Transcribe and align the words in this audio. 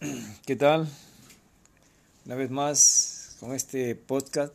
¿Qué 0.46 0.56
tal? 0.56 0.88
Una 2.24 2.34
vez 2.34 2.50
más 2.50 3.36
con 3.38 3.52
este 3.52 3.94
podcast. 3.94 4.54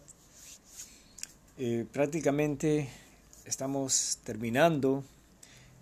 Eh, 1.59 1.85
prácticamente 1.93 2.89
estamos 3.45 4.17
terminando 4.23 5.03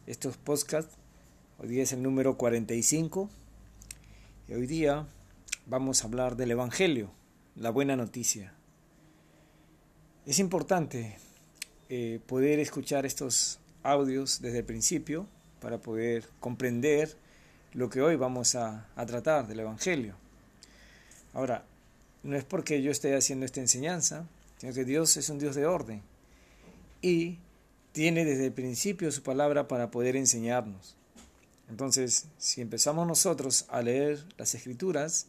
estos 0.06 0.36
podcasts. 0.36 0.94
Hoy 1.60 1.70
día 1.70 1.84
es 1.84 1.94
el 1.94 2.04
número 2.04 2.36
45 2.36 3.30
y 4.50 4.54
hoy 4.54 4.68
día 4.68 5.08
vamos 5.66 6.04
a 6.04 6.08
hablar 6.08 6.36
del 6.36 6.52
Evangelio, 6.52 7.10
la 7.56 7.70
buena 7.70 7.96
noticia. 7.96 8.54
Es 10.26 10.40
importante 10.40 11.18
eh, 11.88 12.20
poder 12.26 12.60
escuchar 12.60 13.06
estos 13.06 13.60
audios 13.82 14.42
desde 14.42 14.60
el 14.60 14.66
principio 14.66 15.26
para 15.62 15.78
poder 15.78 16.28
comprender 16.42 17.16
lo 17.74 17.90
que 17.90 18.02
hoy 18.02 18.16
vamos 18.16 18.56
a, 18.56 18.88
tratar 19.08 19.48
del 19.48 19.62
Evangelio. 19.62 20.16
Ahora, 21.34 21.66
no 22.24 22.38
es 22.38 22.44
porque 22.44 22.82
yo 22.82 22.92
esté 22.92 23.16
haciendo 23.16 23.46
esta 23.46 23.60
enseñanza, 23.60 24.26
sino 24.58 24.74
que 24.74 24.86
Dios 24.86 25.18
es 25.18 25.30
un 25.30 25.40
Dios 25.40 25.56
de 25.56 25.66
orden 25.66 26.02
y 27.02 27.38
tiene 27.92 28.26
desde 28.26 28.46
el 28.46 28.54
principio 28.54 29.12
su 29.12 29.24
palabra 29.24 29.68
para 29.68 29.92
poder 29.92 30.16
enseñarnos. 30.16 30.96
Entonces, 31.70 32.28
si 32.38 32.62
empezamos 32.62 33.08
nosotros 33.08 33.66
a 33.70 33.82
leer 33.82 34.24
las 34.38 34.54
escrituras, 34.56 35.28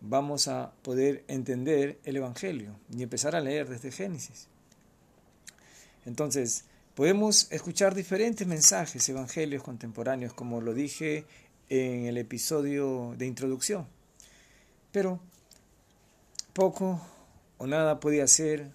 vamos 0.00 0.48
a 0.48 0.72
poder 0.82 1.24
entender 1.28 1.98
el 2.04 2.16
Evangelio 2.16 2.74
y 2.94 3.02
empezar 3.02 3.36
a 3.36 3.40
leer 3.40 3.68
desde 3.68 3.92
Génesis. 3.92 4.48
Entonces, 6.04 6.64
Podemos 7.00 7.50
escuchar 7.50 7.94
diferentes 7.94 8.46
mensajes 8.46 9.08
evangelios 9.08 9.62
contemporáneos, 9.62 10.34
como 10.34 10.60
lo 10.60 10.74
dije 10.74 11.24
en 11.70 12.04
el 12.04 12.18
episodio 12.18 13.14
de 13.16 13.24
introducción. 13.24 13.86
Pero 14.92 15.18
poco 16.52 17.00
o 17.56 17.66
nada 17.66 18.00
puede 18.00 18.20
hacer 18.20 18.72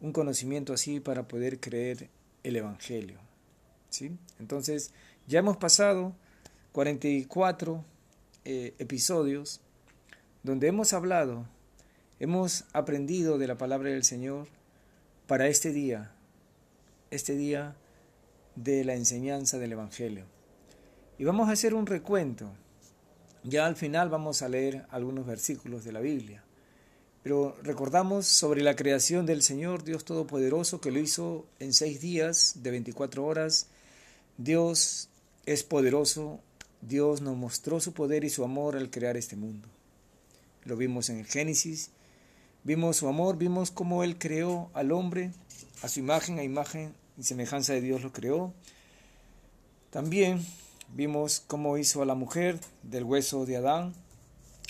un 0.00 0.10
conocimiento 0.14 0.72
así 0.72 1.00
para 1.00 1.28
poder 1.28 1.60
creer 1.60 2.08
el 2.44 2.56
Evangelio. 2.56 3.18
¿sí? 3.90 4.16
Entonces, 4.38 4.92
ya 5.26 5.40
hemos 5.40 5.58
pasado 5.58 6.16
44 6.72 7.84
eh, 8.46 8.74
episodios 8.78 9.60
donde 10.42 10.68
hemos 10.68 10.94
hablado, 10.94 11.44
hemos 12.20 12.64
aprendido 12.72 13.36
de 13.36 13.48
la 13.48 13.58
palabra 13.58 13.90
del 13.90 14.04
Señor 14.04 14.48
para 15.26 15.46
este 15.46 15.72
día, 15.72 16.14
este 17.10 17.36
día 17.36 17.76
de 18.56 18.84
la 18.84 18.94
enseñanza 18.94 19.58
del 19.58 19.72
Evangelio. 19.72 20.24
Y 21.18 21.24
vamos 21.24 21.48
a 21.48 21.52
hacer 21.52 21.74
un 21.74 21.86
recuento. 21.86 22.50
Ya 23.42 23.66
al 23.66 23.76
final 23.76 24.08
vamos 24.08 24.42
a 24.42 24.48
leer 24.48 24.86
algunos 24.90 25.26
versículos 25.26 25.84
de 25.84 25.92
la 25.92 26.00
Biblia. 26.00 26.44
Pero 27.22 27.54
recordamos 27.62 28.26
sobre 28.26 28.62
la 28.62 28.76
creación 28.76 29.26
del 29.26 29.42
Señor 29.42 29.84
Dios 29.84 30.04
Todopoderoso 30.04 30.80
que 30.80 30.90
lo 30.90 30.98
hizo 30.98 31.46
en 31.58 31.72
seis 31.72 32.00
días 32.00 32.62
de 32.62 32.70
24 32.70 33.24
horas. 33.24 33.66
Dios 34.38 35.10
es 35.44 35.62
poderoso. 35.62 36.40
Dios 36.80 37.20
nos 37.20 37.36
mostró 37.36 37.80
su 37.80 37.92
poder 37.92 38.24
y 38.24 38.30
su 38.30 38.42
amor 38.42 38.76
al 38.76 38.90
crear 38.90 39.18
este 39.18 39.36
mundo. 39.36 39.68
Lo 40.64 40.76
vimos 40.76 41.10
en 41.10 41.18
el 41.18 41.26
Génesis. 41.26 41.90
Vimos 42.62 42.98
su 42.98 43.08
amor, 43.08 43.38
vimos 43.38 43.70
cómo 43.70 44.04
Él 44.04 44.18
creó 44.18 44.70
al 44.74 44.92
hombre 44.92 45.32
a 45.82 45.88
su 45.88 46.00
imagen, 46.00 46.38
a 46.38 46.42
imagen 46.42 46.94
y 47.16 47.22
semejanza 47.22 47.72
de 47.72 47.80
Dios 47.80 48.02
lo 48.02 48.12
creó. 48.12 48.52
También 49.88 50.44
vimos 50.94 51.42
cómo 51.46 51.78
hizo 51.78 52.02
a 52.02 52.04
la 52.06 52.14
mujer 52.14 52.60
del 52.82 53.04
hueso 53.04 53.46
de 53.46 53.56
Adán, 53.56 53.94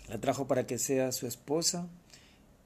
la 0.09 0.21
trajo 0.21 0.47
para 0.47 0.67
que 0.67 0.79
sea 0.79 1.11
su 1.11 1.27
esposa, 1.27 1.89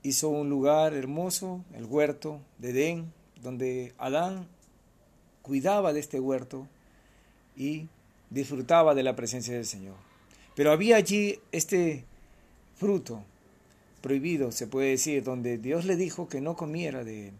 hizo 0.02 0.28
un 0.28 0.50
lugar 0.50 0.92
hermoso, 0.92 1.64
el 1.72 1.86
huerto 1.86 2.40
de 2.58 2.70
Edén, 2.70 3.12
donde 3.42 3.94
Adán 3.96 4.46
cuidaba 5.40 5.94
de 5.94 6.00
este 6.00 6.20
huerto 6.20 6.68
y 7.56 7.88
disfrutaba 8.28 8.94
de 8.94 9.02
la 9.02 9.16
presencia 9.16 9.54
del 9.54 9.66
Señor. 9.66 9.96
Pero 10.54 10.70
había 10.70 10.96
allí 10.96 11.40
este 11.50 12.04
fruto 12.76 13.24
prohibido, 14.04 14.52
se 14.52 14.66
puede 14.66 14.90
decir, 14.90 15.24
donde 15.24 15.56
Dios 15.56 15.86
le 15.86 15.96
dijo 15.96 16.28
que 16.28 16.42
no 16.42 16.56
comiera 16.56 17.04
de 17.04 17.28
él. 17.28 17.34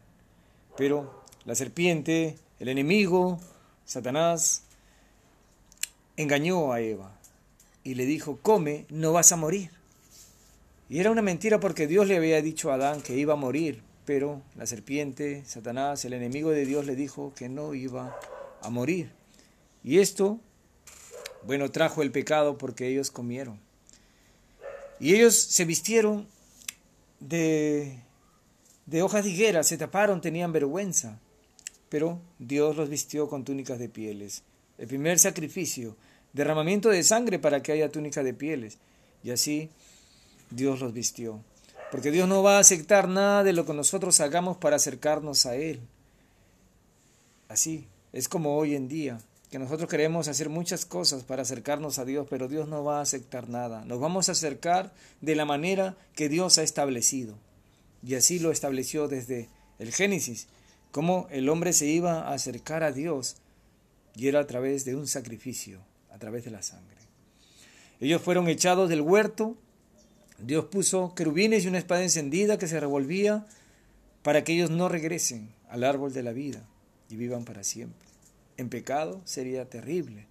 Pero 0.79 1.23
la 1.45 1.55
serpiente, 1.55 2.39
el 2.59 2.71
enemigo, 2.71 3.39
Satanás, 3.85 4.63
engañó 6.17 6.73
a 6.73 6.81
Eva 6.81 7.21
y 7.83 7.97
le 7.97 8.07
dijo, 8.07 8.39
come, 8.41 8.87
no 8.89 9.13
vas 9.13 9.31
a 9.31 9.37
morir. 9.37 9.73
Y 10.89 11.01
era 11.01 11.11
una 11.11 11.21
mentira 11.21 11.61
porque 11.61 11.87
Dios 11.87 12.09
le 12.09 12.17
había 12.17 12.41
dicho 12.41 12.71
a 12.71 12.77
Adán 12.77 13.03
que 13.03 13.15
iba 13.15 13.35
a 13.35 13.37
morir, 13.37 13.83
pero 14.07 14.41
la 14.57 14.65
serpiente, 14.65 15.45
Satanás, 15.45 16.07
el 16.07 16.15
enemigo 16.15 16.49
de 16.49 16.65
Dios 16.65 16.87
le 16.87 16.97
dijo 16.97 17.35
que 17.37 17.51
no 17.51 17.75
iba 17.75 18.19
a 18.63 18.71
morir. 18.71 19.11
Y 19.83 19.99
esto, 19.99 20.41
bueno, 21.43 21.71
trajo 21.71 22.01
el 22.01 22.11
pecado 22.11 22.57
porque 22.57 22.89
ellos 22.89 23.11
comieron. 23.11 23.61
Y 24.99 25.15
ellos 25.15 25.35
se 25.35 25.67
vistieron 25.67 26.27
de, 27.29 27.99
de 28.87 29.03
hojas 29.03 29.25
de 29.25 29.31
higuera, 29.31 29.63
se 29.63 29.77
taparon, 29.77 30.21
tenían 30.21 30.53
vergüenza 30.53 31.19
pero 31.95 32.21
Dios 32.41 32.77
los 32.77 32.89
vistió 32.89 33.29
con 33.29 33.45
túnicas 33.45 33.79
de 33.79 33.89
pieles. 33.89 34.43
El 34.79 34.89
primer 34.89 35.17
sacrificio, 35.21 35.95
derramamiento 36.33 36.89
de 36.89 37.05
sangre 37.05 37.39
para 37.39 37.63
que 37.63 37.71
haya 37.71 37.89
túnica 37.89 38.25
de 38.25 38.35
pieles. 38.35 38.79
Y 39.23 39.31
así 39.31 39.71
Dios 40.51 40.81
los 40.81 40.93
vistió. 40.93 41.41
Porque 41.93 42.11
Dios 42.11 42.29
no 42.29 42.43
va 42.43 42.57
a 42.57 42.59
aceptar 42.59 43.09
nada 43.09 43.45
de 43.45 43.53
lo 43.53 43.65
que 43.65 43.75
nosotros 43.75 44.19
hagamos 44.19 44.57
para 44.57 44.75
acercarnos 44.75 45.47
a 45.47 45.55
Él. 45.55 45.79
Así 47.49 47.87
es 48.13 48.29
como 48.29 48.57
hoy 48.57 48.75
en 48.75 48.89
día, 48.89 49.21
que 49.55 49.61
nosotros 49.61 49.89
queremos 49.89 50.27
hacer 50.27 50.49
muchas 50.49 50.85
cosas 50.85 51.23
para 51.23 51.43
acercarnos 51.43 52.01
a 52.01 52.05
Dios, 52.05 52.27
pero 52.29 52.49
Dios 52.49 52.67
no 52.67 52.83
va 52.83 52.99
a 52.99 53.03
aceptar 53.03 53.49
nada. 53.49 53.85
Nos 53.85 54.01
vamos 54.01 54.29
a 54.29 54.33
acercar 54.33 54.93
de 55.21 55.37
la 55.37 55.45
manera 55.45 55.97
que 56.17 56.29
Dios 56.29 56.59
ha 56.59 56.65
establecido. 56.65 57.37
Y 58.03 58.17
así 58.17 58.41
lo 58.41 58.51
estableció 58.51 59.07
desde 59.07 59.49
el 59.79 59.93
Génesis 59.93 60.49
cómo 60.91 61.29
el 61.31 61.49
hombre 61.49 61.73
se 61.73 61.87
iba 61.87 62.23
a 62.23 62.33
acercar 62.33 62.83
a 62.83 62.91
Dios 62.91 63.37
y 64.17 64.27
era 64.27 64.41
a 64.41 64.47
través 64.49 64.85
de 64.85 64.97
un 64.97 65.07
sacrificio, 65.07 65.79
a 66.11 66.19
través 66.19 66.45
de 66.45 66.51
la 66.51 66.63
sangre. 66.63 66.99
Ellos 68.01 68.23
fueron 68.23 68.49
echados 68.49 68.89
del 68.89 69.03
huerto, 69.03 69.57
Dios 70.41 70.65
puso 70.65 71.15
querubines 71.15 71.65
y 71.65 71.69
una 71.69 71.79
espada 71.79 72.03
encendida 72.03 72.59
que 72.59 72.67
se 72.67 72.81
revolvía 72.81 73.47
para 74.25 74.43
que 74.43 74.55
ellos 74.55 74.71
no 74.71 74.89
regresen 74.89 75.49
al 75.69 75.85
árbol 75.85 76.13
de 76.13 76.25
la 76.25 76.33
vida 76.33 76.67
y 77.09 77.15
vivan 77.15 77.45
para 77.45 77.63
siempre. 77.63 78.04
En 78.57 78.69
pecado 78.69 79.21
sería 79.25 79.69
terrible. 79.69 80.27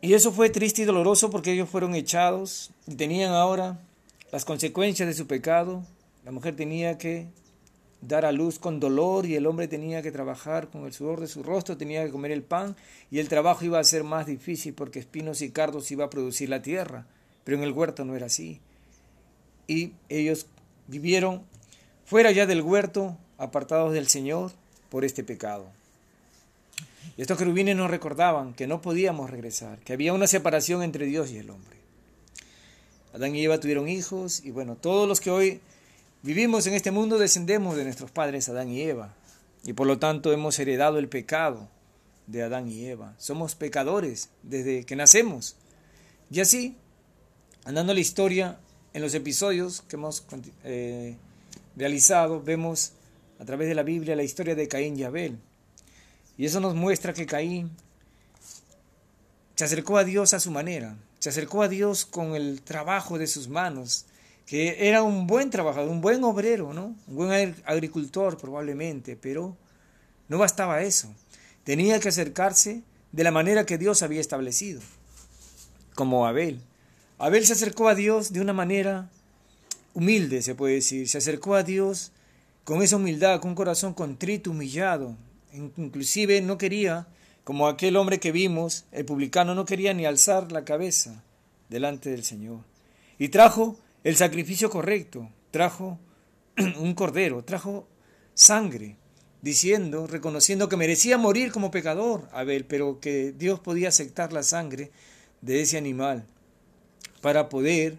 Y 0.00 0.14
eso 0.14 0.32
fue 0.32 0.50
triste 0.50 0.82
y 0.82 0.84
doloroso 0.84 1.30
porque 1.30 1.52
ellos 1.52 1.68
fueron 1.68 1.94
echados 1.94 2.72
y 2.86 2.96
tenían 2.96 3.32
ahora 3.32 3.78
las 4.32 4.44
consecuencias 4.44 5.06
de 5.06 5.14
su 5.14 5.26
pecado. 5.26 5.84
La 6.24 6.32
mujer 6.32 6.56
tenía 6.56 6.98
que 6.98 7.28
dar 8.00 8.24
a 8.24 8.32
luz 8.32 8.58
con 8.58 8.80
dolor 8.80 9.26
y 9.26 9.36
el 9.36 9.46
hombre 9.46 9.68
tenía 9.68 10.02
que 10.02 10.10
trabajar 10.10 10.68
con 10.68 10.86
el 10.86 10.92
sudor 10.92 11.20
de 11.20 11.28
su 11.28 11.44
rostro, 11.44 11.76
tenía 11.76 12.04
que 12.04 12.10
comer 12.10 12.32
el 12.32 12.42
pan 12.42 12.74
y 13.10 13.20
el 13.20 13.28
trabajo 13.28 13.64
iba 13.64 13.78
a 13.78 13.84
ser 13.84 14.02
más 14.02 14.26
difícil 14.26 14.74
porque 14.74 14.98
espinos 14.98 15.40
y 15.40 15.50
cardos 15.50 15.90
iba 15.92 16.04
a 16.04 16.10
producir 16.10 16.48
la 16.48 16.62
tierra, 16.62 17.06
pero 17.44 17.56
en 17.56 17.62
el 17.62 17.72
huerto 17.72 18.04
no 18.04 18.16
era 18.16 18.26
así. 18.26 18.60
Y 19.68 19.92
ellos 20.08 20.46
vivieron 20.88 21.42
fuera 22.04 22.32
ya 22.32 22.44
del 22.44 22.62
huerto, 22.62 23.16
apartados 23.38 23.92
del 23.92 24.08
Señor 24.08 24.50
por 24.90 25.04
este 25.04 25.22
pecado. 25.22 25.70
Y 27.16 27.22
estos 27.22 27.38
querubines 27.38 27.76
nos 27.76 27.90
recordaban 27.90 28.54
que 28.54 28.66
no 28.66 28.80
podíamos 28.80 29.30
regresar, 29.30 29.78
que 29.80 29.92
había 29.92 30.12
una 30.12 30.26
separación 30.26 30.82
entre 30.82 31.06
Dios 31.06 31.30
y 31.30 31.38
el 31.38 31.50
hombre. 31.50 31.76
Adán 33.14 33.34
y 33.36 33.44
Eva 33.44 33.60
tuvieron 33.60 33.88
hijos 33.88 34.42
y 34.44 34.50
bueno, 34.50 34.76
todos 34.76 35.06
los 35.06 35.20
que 35.20 35.30
hoy 35.30 35.60
Vivimos 36.24 36.68
en 36.68 36.74
este 36.74 36.92
mundo, 36.92 37.18
descendemos 37.18 37.74
de 37.76 37.82
nuestros 37.82 38.12
padres 38.12 38.48
Adán 38.48 38.68
y 38.68 38.80
Eva, 38.80 39.12
y 39.64 39.72
por 39.72 39.88
lo 39.88 39.98
tanto 39.98 40.32
hemos 40.32 40.56
heredado 40.56 41.00
el 41.00 41.08
pecado 41.08 41.68
de 42.28 42.44
Adán 42.44 42.68
y 42.68 42.86
Eva. 42.86 43.16
Somos 43.18 43.56
pecadores 43.56 44.28
desde 44.44 44.84
que 44.84 44.94
nacemos. 44.94 45.56
Y 46.30 46.38
así, 46.38 46.76
andando 47.64 47.92
la 47.92 47.98
historia, 47.98 48.60
en 48.94 49.02
los 49.02 49.14
episodios 49.14 49.80
que 49.80 49.96
hemos 49.96 50.24
eh, 50.62 51.16
realizado, 51.74 52.40
vemos 52.40 52.92
a 53.40 53.44
través 53.44 53.66
de 53.66 53.74
la 53.74 53.82
Biblia 53.82 54.14
la 54.14 54.22
historia 54.22 54.54
de 54.54 54.68
Caín 54.68 54.96
y 54.96 55.02
Abel. 55.02 55.38
Y 56.36 56.46
eso 56.46 56.60
nos 56.60 56.74
muestra 56.74 57.12
que 57.12 57.26
Caín 57.26 57.70
se 59.54 59.64
acercó 59.64 59.98
a 59.98 60.04
Dios 60.04 60.34
a 60.34 60.40
su 60.40 60.50
manera, 60.50 60.96
se 61.18 61.28
acercó 61.28 61.62
a 61.62 61.68
Dios 61.68 62.04
con 62.04 62.34
el 62.34 62.62
trabajo 62.62 63.18
de 63.18 63.26
sus 63.26 63.48
manos, 63.48 64.06
que 64.46 64.88
era 64.88 65.02
un 65.02 65.26
buen 65.26 65.50
trabajador, 65.50 65.88
un 65.90 66.00
buen 66.00 66.24
obrero, 66.24 66.72
¿no? 66.72 66.96
Un 67.06 67.14
buen 67.14 67.56
agricultor 67.64 68.38
probablemente, 68.38 69.16
pero 69.16 69.56
no 70.28 70.38
bastaba 70.38 70.82
eso. 70.82 71.14
Tenía 71.64 72.00
que 72.00 72.08
acercarse 72.08 72.82
de 73.12 73.24
la 73.24 73.30
manera 73.30 73.66
que 73.66 73.78
Dios 73.78 74.02
había 74.02 74.20
establecido, 74.20 74.80
como 75.94 76.26
Abel. 76.26 76.60
Abel 77.18 77.46
se 77.46 77.52
acercó 77.52 77.88
a 77.88 77.94
Dios 77.94 78.32
de 78.32 78.40
una 78.40 78.52
manera 78.52 79.08
humilde, 79.94 80.42
se 80.42 80.54
puede 80.54 80.74
decir. 80.74 81.08
Se 81.08 81.18
acercó 81.18 81.54
a 81.54 81.62
Dios 81.62 82.10
con 82.64 82.82
esa 82.82 82.96
humildad, 82.96 83.40
con 83.40 83.50
un 83.50 83.56
corazón 83.56 83.94
contrito, 83.94 84.50
humillado. 84.50 85.16
Inclusive 85.52 86.40
no 86.40 86.58
quería, 86.58 87.06
como 87.44 87.68
aquel 87.68 87.96
hombre 87.96 88.20
que 88.20 88.32
vimos, 88.32 88.86
el 88.92 89.04
publicano, 89.04 89.54
no 89.54 89.64
quería 89.64 89.94
ni 89.94 90.06
alzar 90.06 90.52
la 90.52 90.64
cabeza 90.64 91.22
delante 91.68 92.10
del 92.10 92.24
Señor. 92.24 92.60
Y 93.18 93.28
trajo 93.28 93.76
el 94.04 94.16
sacrificio 94.16 94.70
correcto, 94.70 95.28
trajo 95.50 95.98
un 96.78 96.94
cordero, 96.94 97.44
trajo 97.44 97.86
sangre, 98.34 98.96
diciendo, 99.42 100.06
reconociendo 100.06 100.68
que 100.68 100.76
merecía 100.76 101.18
morir 101.18 101.52
como 101.52 101.70
pecador, 101.70 102.28
Abel, 102.32 102.64
pero 102.64 103.00
que 103.00 103.32
Dios 103.32 103.60
podía 103.60 103.88
aceptar 103.88 104.32
la 104.32 104.42
sangre 104.42 104.90
de 105.40 105.60
ese 105.60 105.76
animal 105.76 106.26
para 107.20 107.48
poder 107.48 107.98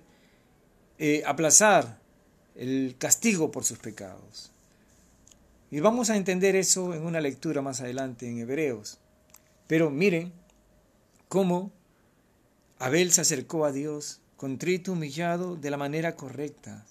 eh, 0.97 1.21
aplazar 1.25 1.99
el 2.55 2.95
castigo 2.97 3.51
por 3.51 3.65
sus 3.65 3.77
pecados. 3.77 4.52
Y 5.73 5.79
vamos 5.79 6.11
a 6.11 6.17
entender 6.17 6.55
eso 6.55 6.93
en 6.93 7.03
una 7.03 7.19
lectura 7.19 7.63
más 7.63 7.81
adelante 7.81 8.29
en 8.29 8.37
Hebreos. 8.37 8.99
Pero 9.65 9.89
miren 9.89 10.31
cómo 11.29 11.71
Abel 12.77 13.11
se 13.11 13.21
acercó 13.21 13.65
a 13.65 13.71
Dios 13.71 14.19
contrito, 14.37 14.91
humillado, 14.91 15.55
de 15.55 15.71
la 15.71 15.77
manera 15.77 16.15
correcta, 16.15 16.85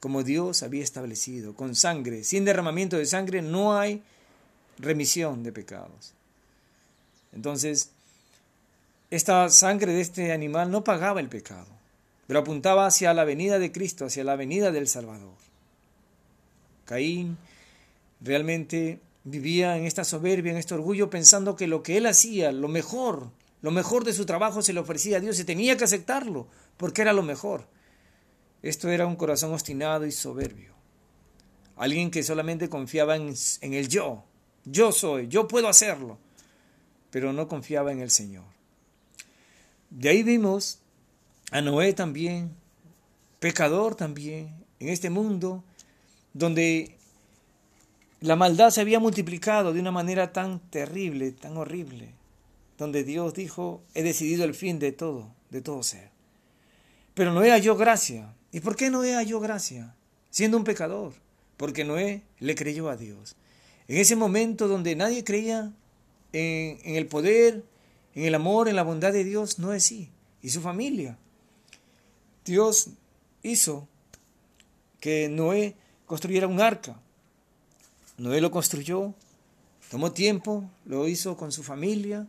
como 0.00 0.24
Dios 0.24 0.64
había 0.64 0.82
establecido, 0.82 1.54
con 1.54 1.76
sangre. 1.76 2.24
Sin 2.24 2.44
derramamiento 2.44 2.98
de 2.98 3.06
sangre 3.06 3.40
no 3.40 3.78
hay 3.78 4.02
remisión 4.78 5.44
de 5.44 5.52
pecados. 5.52 6.12
Entonces, 7.32 7.90
esta 9.12 9.48
sangre 9.48 9.92
de 9.92 10.00
este 10.00 10.32
animal 10.32 10.72
no 10.72 10.82
pagaba 10.82 11.20
el 11.20 11.28
pecado, 11.28 11.68
pero 12.26 12.40
apuntaba 12.40 12.86
hacia 12.86 13.14
la 13.14 13.22
venida 13.22 13.60
de 13.60 13.70
Cristo, 13.70 14.06
hacia 14.06 14.24
la 14.24 14.34
venida 14.34 14.72
del 14.72 14.88
Salvador. 14.88 15.36
Caín 16.84 17.38
realmente 18.20 19.00
vivía 19.24 19.76
en 19.76 19.84
esta 19.84 20.04
soberbia, 20.04 20.52
en 20.52 20.58
este 20.58 20.74
orgullo, 20.74 21.10
pensando 21.10 21.56
que 21.56 21.66
lo 21.66 21.82
que 21.82 21.96
él 21.96 22.06
hacía, 22.06 22.52
lo 22.52 22.68
mejor, 22.68 23.30
lo 23.62 23.70
mejor 23.70 24.04
de 24.04 24.12
su 24.12 24.26
trabajo 24.26 24.62
se 24.62 24.72
le 24.72 24.80
ofrecía 24.80 25.16
a 25.16 25.20
Dios 25.20 25.38
y 25.38 25.44
tenía 25.44 25.76
que 25.76 25.84
aceptarlo, 25.84 26.48
porque 26.76 27.02
era 27.02 27.12
lo 27.12 27.22
mejor. 27.22 27.66
Esto 28.62 28.88
era 28.88 29.06
un 29.06 29.16
corazón 29.16 29.52
obstinado 29.52 30.06
y 30.06 30.12
soberbio. 30.12 30.74
Alguien 31.76 32.10
que 32.10 32.22
solamente 32.22 32.68
confiaba 32.68 33.16
en, 33.16 33.34
en 33.60 33.74
el 33.74 33.88
yo. 33.88 34.24
Yo 34.64 34.92
soy, 34.92 35.28
yo 35.28 35.48
puedo 35.48 35.68
hacerlo. 35.68 36.18
Pero 37.10 37.32
no 37.32 37.48
confiaba 37.48 37.92
en 37.92 38.00
el 38.00 38.10
Señor. 38.10 38.44
De 39.90 40.08
ahí 40.08 40.22
vimos 40.22 40.80
a 41.50 41.60
Noé 41.60 41.92
también, 41.92 42.56
pecador 43.38 43.94
también, 43.94 44.54
en 44.80 44.88
este 44.88 45.10
mundo, 45.10 45.62
donde 46.32 46.96
la 48.24 48.36
maldad 48.36 48.70
se 48.70 48.80
había 48.80 49.00
multiplicado 49.00 49.74
de 49.74 49.80
una 49.80 49.90
manera 49.90 50.32
tan 50.32 50.58
terrible, 50.70 51.32
tan 51.32 51.58
horrible 51.58 52.14
donde 52.78 53.04
Dios 53.04 53.34
dijo, 53.34 53.82
he 53.92 54.02
decidido 54.02 54.44
el 54.44 54.54
fin 54.54 54.78
de 54.78 54.92
todo, 54.92 55.30
de 55.50 55.60
todo 55.60 55.82
ser. 55.82 56.08
Pero 57.12 57.34
Noé 57.34 57.50
halló 57.50 57.76
gracia. 57.76 58.34
¿Y 58.50 58.60
por 58.60 58.76
qué 58.76 58.88
Noé 58.88 59.14
halló 59.14 59.40
gracia? 59.40 59.94
Siendo 60.30 60.56
un 60.56 60.64
pecador. 60.64 61.12
Porque 61.58 61.84
Noé 61.84 62.22
le 62.38 62.54
creyó 62.54 62.88
a 62.88 62.96
Dios. 62.96 63.36
En 63.88 63.98
ese 63.98 64.16
momento 64.16 64.68
donde 64.68 64.96
nadie 64.96 65.22
creía 65.22 65.70
en, 66.32 66.78
en 66.82 66.96
el 66.96 67.06
poder, 67.06 67.62
en 68.14 68.24
el 68.24 68.34
amor, 68.34 68.70
en 68.70 68.76
la 68.76 68.84
bondad 68.84 69.12
de 69.12 69.24
Dios, 69.24 69.58
Noé 69.58 69.80
sí. 69.80 70.10
Y 70.40 70.48
su 70.48 70.62
familia. 70.62 71.18
Dios 72.46 72.88
hizo 73.42 73.86
que 74.98 75.28
Noé 75.28 75.76
construyera 76.06 76.46
un 76.46 76.62
arca. 76.62 76.98
Noé 78.16 78.40
lo 78.40 78.50
construyó, 78.50 79.14
tomó 79.90 80.12
tiempo, 80.12 80.70
lo 80.84 81.08
hizo 81.08 81.36
con 81.36 81.52
su 81.52 81.62
familia, 81.62 82.28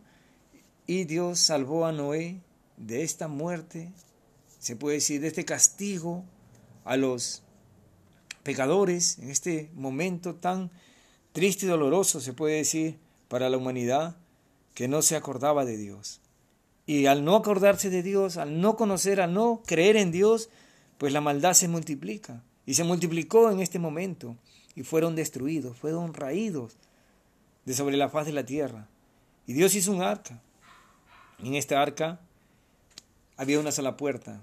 y 0.86 1.04
Dios 1.04 1.38
salvó 1.38 1.86
a 1.86 1.92
Noé 1.92 2.40
de 2.76 3.02
esta 3.02 3.28
muerte, 3.28 3.92
se 4.58 4.76
puede 4.76 4.96
decir, 4.96 5.20
de 5.20 5.28
este 5.28 5.44
castigo 5.44 6.24
a 6.84 6.96
los 6.96 7.42
pecadores 8.42 9.18
en 9.18 9.30
este 9.30 9.70
momento 9.74 10.34
tan 10.34 10.70
triste 11.32 11.66
y 11.66 11.68
doloroso, 11.68 12.20
se 12.20 12.32
puede 12.32 12.56
decir, 12.56 12.98
para 13.28 13.50
la 13.50 13.56
humanidad 13.56 14.16
que 14.74 14.88
no 14.88 15.02
se 15.02 15.16
acordaba 15.16 15.64
de 15.64 15.76
Dios. 15.76 16.20
Y 16.86 17.06
al 17.06 17.24
no 17.24 17.34
acordarse 17.34 17.90
de 17.90 18.02
Dios, 18.02 18.36
al 18.36 18.60
no 18.60 18.76
conocer, 18.76 19.20
al 19.20 19.34
no 19.34 19.62
creer 19.66 19.96
en 19.96 20.12
Dios, 20.12 20.48
pues 20.98 21.12
la 21.12 21.20
maldad 21.20 21.54
se 21.54 21.66
multiplica. 21.66 22.42
Y 22.64 22.74
se 22.74 22.84
multiplicó 22.84 23.50
en 23.50 23.60
este 23.60 23.78
momento. 23.78 24.36
Y 24.76 24.84
fueron 24.84 25.16
destruidos, 25.16 25.76
fueron 25.76 26.14
raídos 26.14 26.76
de 27.64 27.74
sobre 27.74 27.96
la 27.96 28.08
faz 28.08 28.26
de 28.26 28.32
la 28.32 28.46
tierra. 28.46 28.86
Y 29.46 29.54
Dios 29.54 29.74
hizo 29.74 29.92
un 29.92 30.02
arca. 30.02 30.40
En 31.38 31.54
esta 31.54 31.82
arca 31.82 32.20
había 33.36 33.58
una 33.58 33.72
sola 33.72 33.96
puerta. 33.96 34.40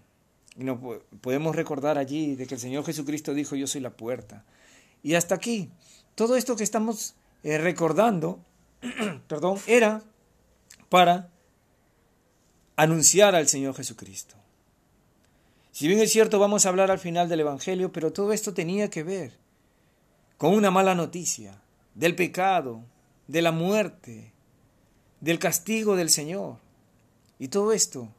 Y 0.57 0.63
no 0.63 0.79
podemos 1.21 1.55
recordar 1.55 1.97
allí 1.97 2.35
de 2.35 2.45
que 2.45 2.55
el 2.55 2.59
Señor 2.59 2.85
Jesucristo 2.85 3.33
dijo, 3.33 3.55
yo 3.55 3.67
soy 3.67 3.81
la 3.81 3.91
puerta. 3.91 4.43
Y 5.01 5.15
hasta 5.15 5.35
aquí, 5.35 5.69
todo 6.15 6.35
esto 6.35 6.55
que 6.55 6.63
estamos 6.63 7.15
eh, 7.43 7.57
recordando, 7.57 8.39
perdón, 9.27 9.59
era 9.67 10.01
para 10.89 11.29
anunciar 12.75 13.35
al 13.35 13.47
Señor 13.47 13.75
Jesucristo. 13.75 14.35
Si 15.71 15.87
bien 15.87 15.99
es 15.99 16.11
cierto, 16.11 16.37
vamos 16.37 16.65
a 16.65 16.69
hablar 16.69 16.91
al 16.91 16.99
final 16.99 17.29
del 17.29 17.39
Evangelio, 17.39 17.91
pero 17.91 18.13
todo 18.13 18.31
esto 18.31 18.53
tenía 18.53 18.89
que 18.89 19.03
ver 19.03 19.42
con 20.43 20.55
una 20.55 20.71
mala 20.71 20.93
noticia, 20.93 21.57
del 21.95 22.17
pecado, 22.17 22.83
de 23.29 23.41
la 23.41 23.53
muerte, 23.53 24.33
del 25.21 25.39
castigo 25.39 25.95
del 25.95 26.09
Señor. 26.09 26.57
Y 27.39 27.47
todo 27.47 27.71
esto, 27.71 28.09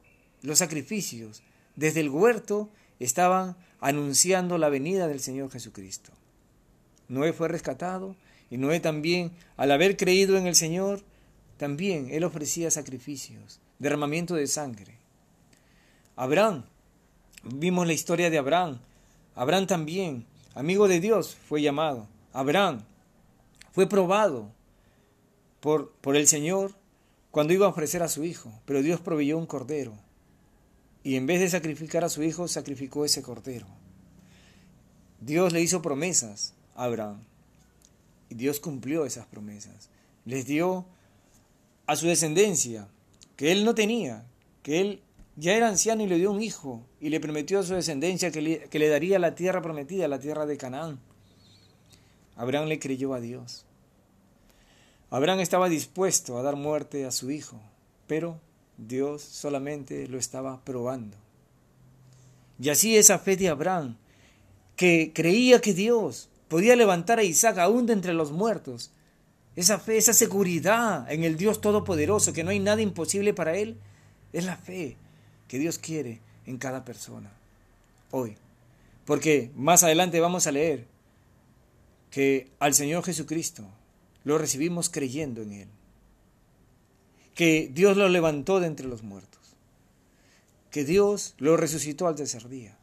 los 0.41 0.61
sacrificios, 0.61 1.43
desde 1.76 2.00
el 2.00 2.09
huerto, 2.09 2.71
estaban 2.99 3.59
anunciando 3.79 4.56
la 4.56 4.71
venida 4.71 5.06
del 5.06 5.21
Señor 5.21 5.50
Jesucristo. 5.50 6.12
Noé 7.09 7.35
fue 7.35 7.49
rescatado 7.49 8.17
y 8.50 8.56
Noé 8.56 8.81
también, 8.81 9.32
al 9.59 9.70
haber 9.70 9.99
creído 9.99 10.38
en 10.38 10.47
el 10.47 10.55
Señor, 10.55 11.03
también 11.59 12.09
él 12.11 12.25
ofrecía 12.25 12.70
sacrificios, 12.70 13.61
derramamiento 13.79 14.35
de 14.35 14.47
sangre. 14.47 14.97
Abraham, 16.17 16.65
vimos 17.43 17.87
la 17.87 17.93
historia 17.93 18.31
de 18.31 18.39
Abraham. 18.39 18.79
Abraham 19.34 19.67
también, 19.67 20.25
amigo 20.55 20.89
de 20.89 21.01
Dios, 21.01 21.37
fue 21.37 21.60
llamado. 21.60 22.14
Abraham 22.34 22.82
fue 23.72 23.88
probado 23.88 24.50
por, 25.60 25.93
por 26.00 26.17
el 26.17 26.26
Señor 26.26 26.72
cuando 27.31 27.53
iba 27.53 27.67
a 27.67 27.70
ofrecer 27.70 28.03
a 28.03 28.08
su 28.08 28.24
hijo, 28.24 28.53
pero 28.67 28.82
Dios 28.82 29.00
proveyó 29.00 29.38
un 29.38 29.46
cordero. 29.46 29.94
Y 31.05 31.17
en 31.17 31.26
vez 31.26 31.41
de 31.41 31.48
sacrificar 31.48 32.05
a 32.05 32.08
su 32.08 32.22
hijo, 32.22 32.48
sacrificó 32.48 33.05
ese 33.05 33.22
cordero. 33.22 33.67
Dios 35.20 35.53
le 35.53 35.60
hizo 35.60 35.81
promesas 35.81 36.55
a 36.74 36.84
Abraham. 36.84 37.20
Y 38.29 38.34
Dios 38.34 38.58
cumplió 38.58 39.06
esas 39.06 39.26
promesas. 39.26 39.91
Les 40.24 40.44
dio 40.46 40.86
a 41.86 41.94
su 41.94 42.06
descendencia, 42.06 42.88
que 43.36 43.53
él 43.53 43.64
no 43.64 43.74
tenía, 43.74 44.26
que 44.62 44.81
él 44.81 45.03
ya 45.36 45.55
era 45.55 45.69
anciano 45.69 46.03
y 46.03 46.08
le 46.08 46.19
dio 46.19 46.32
un 46.32 46.43
hijo, 46.43 46.84
y 47.00 47.10
le 47.10 47.20
prometió 47.20 47.60
a 47.60 47.62
su 47.62 47.74
descendencia 47.74 48.31
que 48.31 48.67
que 48.69 48.79
le 48.79 48.88
daría 48.88 49.19
la 49.19 49.34
tierra 49.34 49.62
prometida, 49.62 50.08
la 50.08 50.19
tierra 50.19 50.46
de 50.46 50.56
Canaán. 50.56 50.98
Abraham 52.36 52.69
le 52.69 52.79
creyó 52.79 53.14
a 53.14 53.20
Dios. 53.20 53.64
Abraham 55.10 55.41
estaba 55.41 55.69
dispuesto 55.69 56.38
a 56.38 56.43
dar 56.43 56.56
muerte 56.56 57.05
a 57.05 57.10
su 57.10 57.31
hijo, 57.31 57.60
pero 58.06 58.41
Dios 58.76 59.22
solamente 59.22 60.08
lo 60.08 60.19
estaba 60.19 60.60
probando. 60.64 61.17
Y 62.58 62.70
así 62.70 62.96
esa 62.96 63.19
fe 63.19 63.36
de 63.36 63.48
Abraham, 63.48 63.96
que 64.76 65.12
creía 65.14 65.60
que 65.60 65.74
Dios 65.74 66.29
podía 66.48 66.76
levantar 66.76 67.19
a 67.19 67.24
Isaac 67.24 67.58
aún 67.58 67.86
de 67.86 67.93
entre 67.93 68.14
los 68.14 68.32
muertos, 68.32 68.91
esa 69.56 69.79
fe, 69.79 69.96
esa 69.96 70.12
seguridad 70.12 71.10
en 71.12 71.22
el 71.22 71.36
Dios 71.36 71.60
Todopoderoso, 71.60 72.32
que 72.32 72.43
no 72.43 72.50
hay 72.50 72.58
nada 72.58 72.82
imposible 72.82 73.34
para 73.34 73.56
Él, 73.56 73.76
es 74.32 74.44
la 74.44 74.56
fe 74.56 74.96
que 75.46 75.58
Dios 75.58 75.79
quiere 75.79 76.20
en 76.46 76.58
cada 76.58 76.84
persona 76.84 77.31
hoy. 78.10 78.36
Porque 79.05 79.50
más 79.55 79.84
adelante 79.84 80.20
vamos 80.20 80.46
a 80.46 80.53
leer 80.53 80.86
que 82.15 82.53
al 82.61 82.75
Señor 82.75 83.03
Jesucristo 83.03 83.65
lo 84.23 84.39
recibimos 84.39 84.89
creyendo 84.89 85.43
en 85.43 85.53
Él. 85.53 85.69
Que 87.35 87.69
Dios 87.75 87.97
lo 87.97 88.09
levantó 88.09 88.61
de 88.61 88.69
entre 88.69 88.87
los 88.87 89.03
muertos. 89.03 89.41
Que 90.71 90.85
Dios 90.85 91.35
lo 91.39 91.56
resucitó 91.56 92.06
al 92.06 92.15
tercer 92.15 92.49
día. 92.49 92.79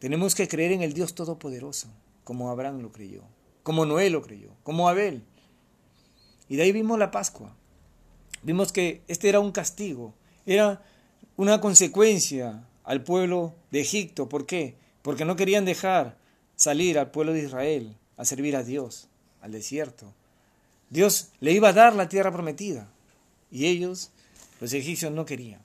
Tenemos 0.00 0.34
que 0.34 0.48
creer 0.48 0.72
en 0.72 0.82
el 0.82 0.92
Dios 0.92 1.14
Todopoderoso, 1.14 1.86
como 2.24 2.50
Abraham 2.50 2.80
lo 2.80 2.90
creyó, 2.90 3.22
como 3.62 3.86
Noé 3.86 4.10
lo 4.10 4.22
creyó, 4.22 4.50
como 4.64 4.88
Abel. 4.88 5.22
Y 6.48 6.56
de 6.56 6.64
ahí 6.64 6.72
vimos 6.72 6.98
la 6.98 7.12
Pascua. 7.12 7.54
Vimos 8.42 8.72
que 8.72 9.02
este 9.06 9.28
era 9.28 9.38
un 9.38 9.52
castigo, 9.52 10.14
era 10.46 10.82
una 11.36 11.60
consecuencia 11.60 12.66
al 12.82 13.04
pueblo 13.04 13.54
de 13.70 13.82
Egipto. 13.82 14.28
¿Por 14.28 14.46
qué? 14.46 14.74
Porque 15.02 15.24
no 15.24 15.36
querían 15.36 15.64
dejar 15.64 16.18
salir 16.60 16.98
al 16.98 17.10
pueblo 17.10 17.32
de 17.32 17.42
Israel 17.42 17.96
a 18.18 18.24
servir 18.26 18.54
a 18.54 18.62
Dios, 18.62 19.08
al 19.40 19.50
desierto. 19.50 20.12
Dios 20.90 21.30
le 21.40 21.52
iba 21.52 21.70
a 21.70 21.72
dar 21.72 21.94
la 21.96 22.10
tierra 22.10 22.30
prometida 22.30 22.92
y 23.50 23.66
ellos, 23.66 24.10
los 24.60 24.74
egipcios, 24.74 25.10
no 25.10 25.24
querían. 25.24 25.62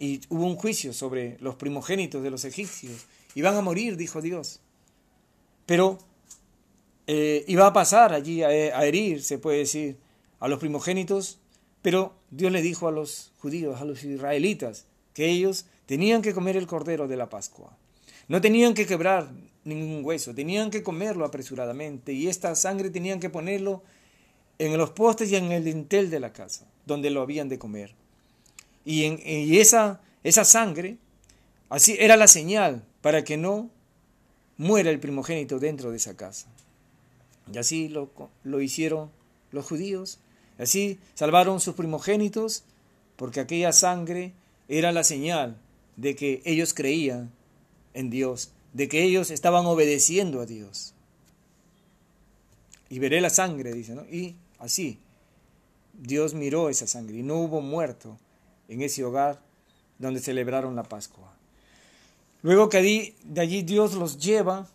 Y 0.00 0.20
hubo 0.30 0.46
un 0.46 0.56
juicio 0.56 0.92
sobre 0.92 1.38
los 1.38 1.54
primogénitos 1.54 2.24
de 2.24 2.30
los 2.30 2.44
egipcios. 2.44 3.06
Iban 3.36 3.54
a 3.54 3.60
morir, 3.60 3.96
dijo 3.96 4.20
Dios. 4.20 4.58
Pero 5.64 6.00
eh, 7.06 7.44
iba 7.46 7.68
a 7.68 7.72
pasar 7.72 8.12
allí 8.12 8.42
a, 8.42 8.48
a 8.48 8.84
herir, 8.86 9.22
se 9.22 9.38
puede 9.38 9.58
decir, 9.58 9.96
a 10.40 10.48
los 10.48 10.58
primogénitos. 10.58 11.38
Pero 11.82 12.16
Dios 12.32 12.50
le 12.50 12.62
dijo 12.62 12.88
a 12.88 12.92
los 12.92 13.30
judíos, 13.38 13.80
a 13.80 13.84
los 13.84 14.02
israelitas, 14.02 14.86
que 15.14 15.30
ellos 15.30 15.66
tenían 15.86 16.20
que 16.20 16.34
comer 16.34 16.56
el 16.56 16.66
cordero 16.66 17.06
de 17.06 17.16
la 17.16 17.28
Pascua. 17.30 17.78
No 18.26 18.40
tenían 18.40 18.74
que 18.74 18.86
quebrar 18.86 19.30
ningún 19.64 20.04
hueso, 20.04 20.34
tenían 20.34 20.70
que 20.70 20.82
comerlo 20.82 21.24
apresuradamente 21.24 22.12
y 22.12 22.28
esta 22.28 22.54
sangre 22.54 22.90
tenían 22.90 23.20
que 23.20 23.30
ponerlo 23.30 23.82
en 24.58 24.76
los 24.76 24.90
postes 24.90 25.30
y 25.30 25.36
en 25.36 25.52
el 25.52 25.64
dintel 25.64 26.10
de 26.10 26.20
la 26.20 26.32
casa, 26.32 26.66
donde 26.86 27.10
lo 27.10 27.22
habían 27.22 27.48
de 27.48 27.58
comer. 27.58 27.94
Y, 28.84 29.04
en, 29.04 29.20
esa, 29.24 30.00
esa 30.22 30.44
sangre, 30.44 30.98
así 31.70 31.96
era 31.98 32.16
la 32.16 32.28
señal 32.28 32.84
para 33.00 33.24
que 33.24 33.36
no 33.36 33.70
muera 34.56 34.90
el 34.90 35.00
primogénito 35.00 35.58
dentro 35.58 35.90
de 35.90 35.96
esa 35.96 36.16
casa. 36.16 36.46
Y 37.52 37.58
así 37.58 37.88
lo, 37.88 38.10
lo 38.44 38.60
hicieron 38.60 39.10
los 39.50 39.66
judíos, 39.66 40.18
así 40.58 40.98
salvaron 41.14 41.60
sus 41.60 41.74
primogénitos, 41.74 42.64
porque 43.16 43.40
aquella 43.40 43.72
sangre 43.72 44.32
era 44.68 44.92
la 44.92 45.04
señal 45.04 45.56
de 45.96 46.16
que 46.16 46.42
ellos 46.44 46.74
creían 46.74 47.30
en 47.92 48.10
Dios, 48.10 48.50
de 48.74 48.88
que 48.88 49.02
ellos 49.02 49.30
estaban 49.30 49.64
obedeciendo 49.64 50.40
a 50.42 50.46
Dios. 50.46 50.92
Y 52.90 52.98
veré 52.98 53.22
la 53.22 53.30
sangre, 53.30 53.72
dice, 53.72 53.94
¿no? 53.94 54.02
Y 54.04 54.36
así, 54.58 54.98
Dios 55.94 56.34
miró 56.34 56.68
esa 56.68 56.86
sangre 56.86 57.18
y 57.18 57.22
no 57.22 57.36
hubo 57.36 57.62
muerto 57.62 58.18
en 58.68 58.82
ese 58.82 59.02
hogar 59.04 59.40
donde 59.98 60.20
celebraron 60.20 60.76
la 60.76 60.82
Pascua. 60.82 61.32
Luego 62.42 62.68
que 62.68 63.14
de 63.24 63.40
allí 63.40 63.62
Dios 63.62 63.94
los 63.94 64.18
lleva 64.18 64.68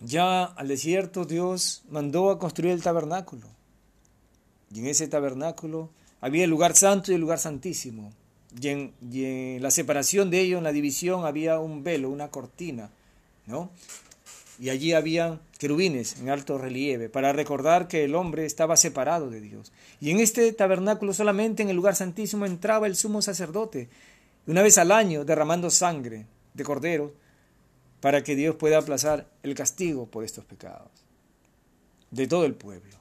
ya 0.00 0.44
al 0.44 0.68
desierto, 0.68 1.24
Dios 1.24 1.82
mandó 1.88 2.30
a 2.30 2.38
construir 2.38 2.72
el 2.72 2.82
tabernáculo. 2.82 3.46
Y 4.74 4.80
en 4.80 4.86
ese 4.86 5.06
tabernáculo 5.06 5.90
había 6.20 6.44
el 6.44 6.50
lugar 6.50 6.74
santo 6.76 7.12
y 7.12 7.14
el 7.14 7.20
lugar 7.20 7.38
santísimo. 7.38 8.12
Y 8.60 8.68
en, 8.68 9.62
la 9.62 9.70
separación 9.70 10.30
de 10.30 10.40
ellos, 10.40 10.58
en 10.58 10.64
la 10.64 10.72
división, 10.72 11.24
había 11.24 11.58
un 11.60 11.82
velo, 11.82 12.10
una 12.10 12.28
cortina, 12.28 12.90
¿no? 13.46 13.70
Y 14.58 14.70
allí 14.70 14.92
había 14.92 15.40
querubines 15.58 16.18
en 16.18 16.30
alto 16.30 16.58
relieve 16.58 17.08
para 17.08 17.32
recordar 17.32 17.88
que 17.88 18.04
el 18.04 18.14
hombre 18.14 18.44
estaba 18.44 18.76
separado 18.76 19.30
de 19.30 19.40
Dios. 19.40 19.72
Y 20.00 20.10
en 20.10 20.20
este 20.20 20.52
tabernáculo 20.52 21.14
solamente 21.14 21.62
en 21.62 21.70
el 21.70 21.76
lugar 21.76 21.96
santísimo 21.96 22.46
entraba 22.46 22.86
el 22.86 22.96
sumo 22.96 23.22
sacerdote, 23.22 23.88
una 24.46 24.62
vez 24.62 24.78
al 24.78 24.92
año 24.92 25.24
derramando 25.24 25.70
sangre 25.70 26.26
de 26.54 26.64
cordero 26.64 27.14
para 28.00 28.22
que 28.22 28.36
Dios 28.36 28.56
pueda 28.56 28.78
aplazar 28.78 29.28
el 29.42 29.54
castigo 29.54 30.06
por 30.06 30.24
estos 30.24 30.44
pecados 30.44 30.90
de 32.10 32.26
todo 32.26 32.44
el 32.44 32.54
pueblo. 32.54 32.96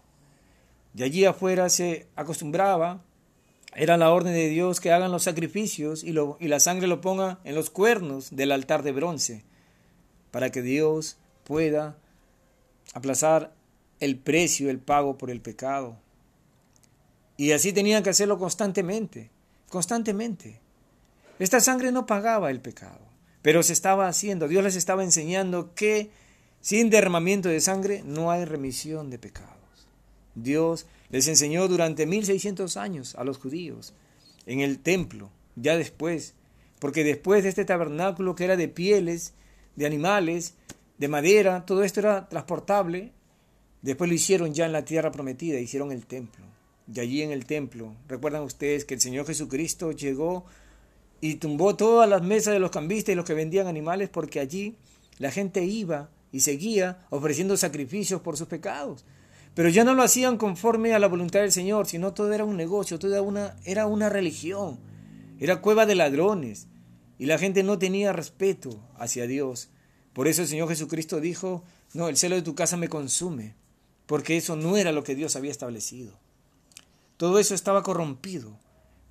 De 0.93 1.03
allí 1.03 1.25
afuera 1.25 1.69
se 1.69 2.07
acostumbraba 2.15 3.01
era 3.73 3.97
la 3.97 4.11
orden 4.11 4.33
de 4.33 4.49
Dios 4.49 4.81
que 4.81 4.91
hagan 4.91 5.11
los 5.11 5.23
sacrificios 5.23 6.03
y, 6.03 6.11
lo, 6.11 6.37
y 6.39 6.47
la 6.49 6.59
sangre 6.59 6.87
lo 6.87 6.99
ponga 6.99 7.39
en 7.45 7.55
los 7.55 7.69
cuernos 7.69 8.35
del 8.35 8.51
altar 8.51 8.83
de 8.83 8.91
bronce, 8.91 9.43
para 10.31 10.49
que 10.49 10.61
Dios 10.61 11.17
pueda 11.43 11.97
aplazar 12.93 13.53
el 13.99 14.17
precio, 14.17 14.69
el 14.69 14.79
pago 14.79 15.17
por 15.17 15.29
el 15.29 15.41
pecado. 15.41 15.97
Y 17.37 17.51
así 17.51 17.73
tenían 17.73 18.03
que 18.03 18.09
hacerlo 18.09 18.37
constantemente, 18.37 19.29
constantemente. 19.69 20.59
Esta 21.39 21.59
sangre 21.59 21.91
no 21.91 22.05
pagaba 22.05 22.51
el 22.51 22.61
pecado, 22.61 23.01
pero 23.41 23.63
se 23.63 23.73
estaba 23.73 24.07
haciendo. 24.07 24.47
Dios 24.47 24.63
les 24.63 24.75
estaba 24.75 25.03
enseñando 25.03 25.73
que 25.73 26.11
sin 26.61 26.89
derramamiento 26.89 27.49
de 27.49 27.59
sangre 27.59 28.03
no 28.05 28.31
hay 28.31 28.45
remisión 28.45 29.09
de 29.09 29.17
pecados. 29.17 29.57
Dios 30.35 30.85
les 31.09 31.27
enseñó 31.27 31.67
durante 31.67 32.05
1600 32.05 32.77
años 32.77 33.15
a 33.15 33.23
los 33.23 33.37
judíos 33.37 33.93
en 34.45 34.61
el 34.61 34.79
templo, 34.79 35.29
ya 35.55 35.75
después, 35.77 36.35
porque 36.79 37.03
después 37.03 37.43
de 37.43 37.49
este 37.49 37.65
tabernáculo 37.65 38.35
que 38.35 38.45
era 38.45 38.55
de 38.55 38.67
pieles, 38.67 39.33
de 39.75 39.85
animales, 39.85 40.55
de 40.97 41.07
madera, 41.07 41.65
todo 41.65 41.83
esto 41.83 41.99
era 41.99 42.29
transportable, 42.29 43.11
después 43.81 44.09
lo 44.09 44.15
hicieron 44.15 44.53
ya 44.53 44.65
en 44.65 44.71
la 44.71 44.85
tierra 44.85 45.11
prometida, 45.11 45.59
hicieron 45.59 45.91
el 45.91 46.05
templo. 46.05 46.45
Y 46.93 46.99
allí 46.99 47.21
en 47.21 47.31
el 47.31 47.45
templo, 47.45 47.95
recuerdan 48.07 48.43
ustedes 48.43 48.85
que 48.85 48.95
el 48.95 49.01
Señor 49.01 49.25
Jesucristo 49.25 49.91
llegó 49.91 50.45
y 51.21 51.35
tumbó 51.35 51.75
todas 51.75 52.09
las 52.09 52.21
mesas 52.21 52.53
de 52.53 52.59
los 52.59 52.71
cambistas 52.71 53.13
y 53.13 53.15
los 53.15 53.25
que 53.25 53.33
vendían 53.33 53.67
animales, 53.67 54.09
porque 54.09 54.39
allí 54.39 54.75
la 55.19 55.31
gente 55.31 55.63
iba 55.63 56.09
y 56.31 56.41
seguía 56.41 57.05
ofreciendo 57.09 57.55
sacrificios 57.57 58.21
por 58.21 58.37
sus 58.37 58.47
pecados. 58.47 59.05
Pero 59.53 59.69
ya 59.69 59.83
no 59.83 59.93
lo 59.93 60.03
hacían 60.03 60.37
conforme 60.37 60.93
a 60.93 60.99
la 60.99 61.07
voluntad 61.07 61.41
del 61.41 61.51
Señor, 61.51 61.85
sino 61.85 62.13
todo 62.13 62.31
era 62.33 62.45
un 62.45 62.57
negocio, 62.57 62.99
todo 62.99 63.21
una, 63.23 63.57
era 63.65 63.85
una 63.85 64.09
religión, 64.09 64.79
era 65.39 65.61
cueva 65.61 65.85
de 65.85 65.95
ladrones, 65.95 66.67
y 67.21 67.27
la 67.27 67.37
gente 67.37 67.61
no 67.61 67.77
tenía 67.77 68.13
respeto 68.13 68.79
hacia 68.97 69.27
Dios. 69.27 69.69
Por 70.11 70.27
eso 70.27 70.41
el 70.41 70.47
Señor 70.47 70.67
Jesucristo 70.69 71.21
dijo, 71.21 71.63
no, 71.93 72.07
el 72.07 72.17
celo 72.17 72.33
de 72.33 72.41
tu 72.41 72.55
casa 72.55 72.77
me 72.77 72.89
consume, 72.89 73.53
porque 74.07 74.37
eso 74.37 74.55
no 74.55 74.75
era 74.75 74.91
lo 74.91 75.03
que 75.03 75.13
Dios 75.13 75.35
había 75.35 75.51
establecido. 75.51 76.17
Todo 77.17 77.37
eso 77.37 77.53
estaba 77.53 77.83
corrompido, 77.83 78.57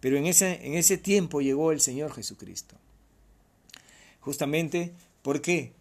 pero 0.01 0.17
en 0.17 0.27
ese, 0.27 0.67
en 0.67 0.75
ese 0.75 0.99
tiempo 0.99 1.41
llegó 1.41 1.71
el 1.71 1.81
Señor 1.81 2.13
Jesucristo. 2.13 2.75
Justamente, 4.19 4.93
¿por 5.23 5.41
qué? 5.41 5.73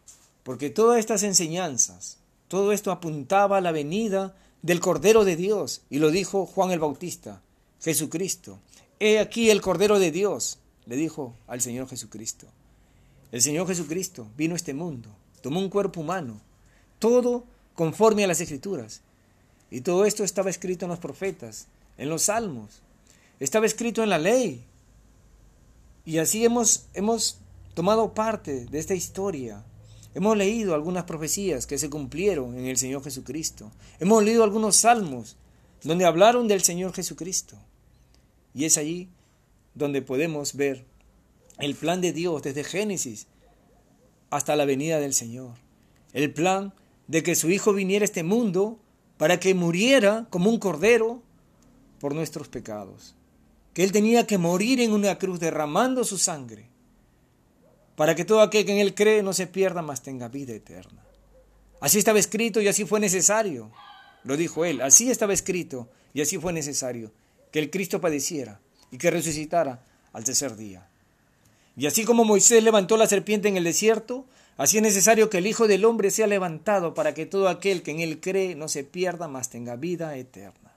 Porque 0.44 0.70
todas 0.70 1.00
estas 1.00 1.24
enseñanzas, 1.24 2.20
todo 2.48 2.74
esto 2.74 2.92
apuntaba 2.92 3.58
a 3.58 3.62
la 3.62 3.72
venida 3.72 4.36
del 4.62 4.82
Cordero 4.82 5.26
de 5.26 5.36
Dios. 5.36 5.82
Y 5.90 5.98
lo 5.98 6.12
dijo 6.12 6.46
Juan 6.46 6.70
el 6.70 6.80
Bautista, 6.80 7.42
Jesucristo. 7.82 8.60
He 9.00 9.18
aquí 9.18 9.50
el 9.50 9.62
Cordero 9.62 9.98
de 9.98 10.12
Dios, 10.12 10.59
le 10.90 10.98
dijo 10.98 11.36
al 11.48 11.62
Señor 11.62 11.88
Jesucristo. 11.88 12.48
El 13.32 13.42
Señor 13.42 13.68
Jesucristo 13.68 14.28
vino 14.36 14.56
a 14.56 14.58
este 14.58 14.74
mundo, 14.74 15.10
tomó 15.42 15.62
un 15.62 15.70
cuerpo 15.70 16.02
humano, 16.02 16.42
todo 17.00 17.46
conforme 17.76 18.26
a 18.26 18.28
las 18.28 18.42
Escrituras. 18.42 19.02
Y 19.72 19.82
todo 19.82 20.04
esto 20.04 20.24
estaba 20.24 20.50
escrito 20.50 20.86
en 20.86 20.90
los 20.90 21.00
profetas, 21.00 21.68
en 21.98 22.10
los 22.10 22.24
salmos, 22.24 22.82
estaba 23.40 23.66
escrito 23.66 24.04
en 24.04 24.10
la 24.10 24.18
ley. 24.18 24.66
Y 26.06 26.18
así 26.18 26.44
hemos, 26.44 26.88
hemos 26.94 27.38
tomado 27.76 28.14
parte 28.14 28.66
de 28.66 28.80
esta 28.80 28.96
historia 28.96 29.64
Hemos 30.16 30.36
leído 30.36 30.74
algunas 30.74 31.04
profecías 31.04 31.68
que 31.68 31.78
se 31.78 31.90
cumplieron 31.90 32.58
en 32.58 32.66
el 32.66 32.78
Señor 32.78 33.04
Jesucristo. 33.04 33.72
Hemos 34.00 34.24
leído 34.24 34.44
algunos 34.44 34.76
salmos 34.76 35.36
donde 35.84 36.06
hablaron 36.06 36.48
del 36.48 36.62
Señor 36.64 36.94
Jesucristo. 36.94 37.56
Y 38.56 38.66
es 38.66 38.78
allí 38.78 39.08
donde 39.74 40.02
podemos 40.02 40.56
ver 40.56 40.86
el 41.60 41.76
plan 41.76 42.02
de 42.02 42.14
Dios 42.14 42.42
desde 42.42 42.64
Génesis 42.64 43.28
hasta 44.30 44.56
la 44.56 44.66
venida 44.66 45.00
del 45.00 45.14
Señor. 45.14 45.56
El 46.14 46.34
plan 46.34 46.74
de 47.08 47.24
que 47.24 47.36
su 47.36 47.50
Hijo 47.50 47.74
viniera 47.74 48.04
a 48.04 48.06
este 48.06 48.24
mundo 48.24 48.80
para 49.18 49.40
que 49.40 49.54
muriera 49.54 50.28
como 50.30 50.50
un 50.50 50.60
cordero 50.60 51.22
por 52.00 52.16
nuestros 52.16 52.48
pecados. 52.48 53.16
Que 53.74 53.84
Él 53.84 53.92
tenía 53.92 54.26
que 54.26 54.38
morir 54.38 54.80
en 54.80 54.94
una 54.94 55.18
cruz 55.18 55.40
derramando 55.40 56.04
su 56.04 56.18
sangre 56.18 56.70
para 58.00 58.16
que 58.16 58.24
todo 58.24 58.40
aquel 58.40 58.66
que 58.66 58.72
en 58.72 58.78
Él 58.78 58.96
cree 58.96 59.22
no 59.22 59.34
se 59.34 59.46
pierda, 59.46 59.82
mas 59.82 60.02
tenga 60.02 60.30
vida 60.30 60.54
eterna. 60.54 61.04
Así 61.82 62.00
estaba 62.00 62.18
escrito 62.18 62.62
y 62.62 62.70
así 62.70 62.86
fue 62.86 63.02
necesario. 63.02 63.72
Lo 64.24 64.38
dijo 64.38 64.64
Él, 64.64 64.80
así 64.80 65.12
estaba 65.12 65.34
escrito 65.34 65.90
y 66.14 66.22
así 66.22 66.38
fue 66.38 66.54
necesario, 66.54 67.12
que 67.52 67.60
el 67.60 67.70
Cristo 67.70 68.00
padeciera 68.00 68.62
y 68.92 68.98
que 68.98 69.12
resucitara 69.12 69.82
al 70.14 70.24
tercer 70.24 70.56
día. 70.56 70.88
Y 71.78 71.88
así 71.88 72.04
como 72.04 72.26
Moisés 72.26 72.64
levantó 72.64 72.98
la 72.98 73.08
serpiente 73.08 73.48
en 73.48 73.58
el 73.58 73.64
desierto, 73.64 74.26
así 74.58 74.78
es 74.78 74.84
necesario 74.84 75.30
que 75.30 75.38
el 75.38 75.48
Hijo 75.48 75.68
del 75.68 75.86
Hombre 75.86 76.12
sea 76.12 76.28
levantado 76.28 76.94
para 76.94 77.14
que 77.14 77.26
todo 77.26 77.48
aquel 77.48 77.84
que 77.84 77.92
en 77.92 78.00
Él 78.00 78.20
cree 78.20 78.56
no 78.56 78.68
se 78.68 78.84
pierda, 78.84 79.28
mas 79.28 79.50
tenga 79.50 79.76
vida 79.76 80.18
eterna. 80.18 80.74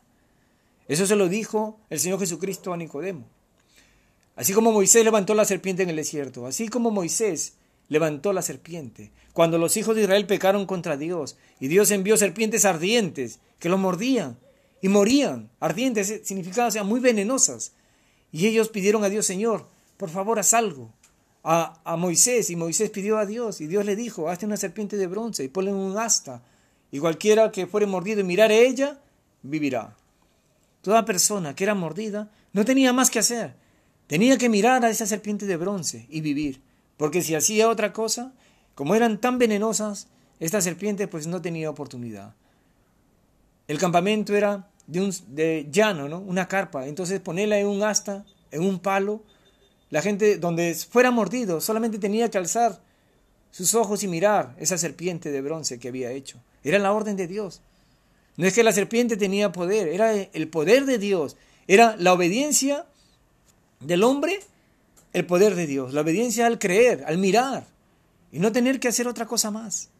Eso 0.89 1.07
se 1.07 1.17
lo 1.17 1.29
dijo 1.29 1.79
el 1.91 1.99
Señor 1.99 2.21
Jesucristo 2.21 2.73
a 2.73 2.77
Nicodemo. 2.77 3.25
Así 4.37 4.53
como 4.53 4.73
Moisés 4.73 5.05
levantó 5.05 5.35
la 5.35 5.45
serpiente 5.45 5.83
en 5.83 5.91
el 5.91 5.97
desierto, 5.97 6.47
así 6.47 6.69
como 6.69 6.91
Moisés 6.91 7.55
levantó 7.89 8.33
la 8.33 8.43
serpiente, 8.43 9.11
cuando 9.33 9.59
los 9.59 9.77
hijos 9.77 9.95
de 9.95 10.03
Israel 10.03 10.27
pecaron 10.27 10.67
contra 10.67 10.97
Dios, 10.97 11.37
y 11.61 11.69
Dios 11.69 11.91
envió 11.91 12.17
serpientes 12.17 12.65
ardientes 12.65 13.41
que 13.59 13.69
los 13.69 13.79
mordían 13.79 14.39
y 14.81 14.89
morían. 14.89 15.51
Ardientes 15.61 16.23
significaba, 16.25 16.69
o 16.69 16.85
muy 16.85 17.01
venenosas. 17.01 17.73
Y 18.33 18.47
ellos 18.47 18.71
pidieron 18.71 19.05
a 19.05 19.11
Dios, 19.11 19.27
Señor, 19.27 19.69
por 19.99 20.09
favor, 20.09 20.39
haz 20.39 20.55
algo. 20.55 20.91
A, 21.45 21.81
a, 21.85 21.97
Moisés, 21.97 22.51
y 22.51 22.57
Moisés 22.57 22.91
pidió 22.91 23.19
a 23.19 23.27
Dios, 23.27 23.61
y 23.61 23.67
Dios 23.67 23.85
le 23.85 23.95
dijo, 23.95 24.29
hazte 24.29 24.47
una 24.47 24.57
serpiente 24.57 24.97
de 24.97 25.07
bronce 25.07 25.45
y 25.45 25.49
ponle 25.49 25.73
un 25.73 25.99
asta, 25.99 26.43
y 26.91 26.99
cualquiera 26.99 27.53
que 27.53 27.67
fuere 27.67 27.87
mordido 27.87 28.21
y 28.21 28.25
mirare 28.25 28.55
a 28.55 28.61
ella, 28.61 29.01
vivirá. 29.43 29.97
Toda 30.81 31.05
persona 31.05 31.55
que 31.55 31.65
era 31.65 31.75
mordida 31.75 32.31
no 32.53 32.65
tenía 32.65 32.93
más 32.93 33.11
que 33.11 33.19
hacer, 33.19 33.55
tenía 34.07 34.39
que 34.39 34.49
mirar 34.49 34.85
a 34.85 34.91
esa 34.91 35.07
serpiente 35.07 35.47
de 35.47 35.57
bronce 35.57 36.07
y 36.09 36.21
vivir, 36.21 36.63
porque 36.97 37.23
si 37.23 37.35
hacía 37.35 37.69
otra 37.69 37.93
cosa, 37.93 38.33
como 38.75 38.95
eran 38.95 39.21
tan 39.21 39.39
venenosas, 39.39 40.09
esta 40.41 40.61
serpiente 40.61 41.09
pues 41.09 41.27
no 41.27 41.43
tenía 41.43 41.71
oportunidad. 41.71 42.35
El 43.69 43.79
campamento 43.79 44.35
era 44.35 44.69
de, 44.93 45.01
un, 45.01 45.15
de 45.29 45.67
llano, 45.71 46.09
¿no? 46.09 46.19
Una 46.21 46.47
carpa. 46.47 46.87
Entonces 46.87 47.21
ponerla 47.21 47.59
en 47.59 47.67
un 47.67 47.83
asta, 47.83 48.25
en 48.51 48.63
un 48.63 48.79
palo. 48.79 49.23
La 49.91 50.03
gente 50.03 50.39
donde 50.39 50.75
fuera 50.75 51.11
mordido 51.11 51.61
solamente 51.61 51.99
tenía 51.99 52.31
que 52.31 52.39
alzar 52.39 52.81
sus 53.51 53.75
ojos 53.75 54.03
y 54.03 54.09
mirar 54.09 54.55
esa 54.59 54.79
serpiente 54.79 55.31
de 55.31 55.41
bronce 55.41 55.79
que 55.79 55.89
había 55.89 56.13
hecho. 56.13 56.39
Era 56.63 56.79
la 56.79 56.93
orden 56.93 57.17
de 57.17 57.27
Dios. 57.27 57.61
No 58.37 58.47
es 58.47 58.55
que 58.55 58.63
la 58.63 58.73
serpiente 58.73 59.17
tenía 59.17 59.53
poder, 59.53 59.89
era 59.89 60.15
el 60.15 60.49
poder 60.49 60.87
de 60.87 60.99
Dios. 60.99 61.37
Era 61.67 61.97
la 61.99 62.13
obediencia 62.13 62.87
del 63.81 64.03
hombre, 64.05 64.41
el 65.13 65.27
poder 65.27 65.55
de 65.55 65.67
Dios. 65.67 65.93
La 65.93 66.01
obediencia 66.01 66.47
al 66.47 66.59
creer, 66.59 67.05
al 67.07 67.19
mirar 67.19 67.67
y 68.33 68.39
no 68.39 68.51
tener 68.51 68.81
que 68.81 68.89
hacer 68.89 69.07
otra 69.07 69.27
cosa 69.27 69.51
más. 69.51 69.91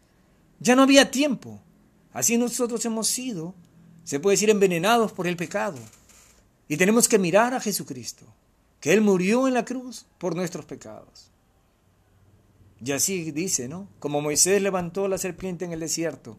Ya 0.59 0.75
no 0.75 0.83
había 0.83 1.11
tiempo. 1.11 1.61
Así 2.13 2.39
nosotros 2.39 2.85
hemos 2.85 3.09
sido, 3.09 3.55
se 4.05 4.21
puede 4.21 4.35
decir, 4.35 4.51
envenenados 4.51 5.13
por 5.13 5.27
el 5.27 5.37
pecado. 5.37 5.79
Y 6.69 6.77
tenemos 6.77 7.09
que 7.09 7.19
mirar 7.19 7.55
a 7.55 7.61
Jesucristo, 7.61 8.25
que 8.81 8.93
Él 8.93 9.01
murió 9.01 9.47
en 9.47 9.55
la 9.55 9.65
cruz 9.65 10.07
por 10.19 10.35
nuestros 10.35 10.65
pecados. 10.65 11.31
Y 12.85 12.93
así 12.93 13.31
dice, 13.31 13.69
¿no? 13.69 13.89
Como 14.01 14.21
Moisés 14.21 14.61
levantó 14.61 15.07
la 15.07 15.19
serpiente 15.19 15.65
en 15.65 15.73
el 15.73 15.81
desierto, 15.81 16.37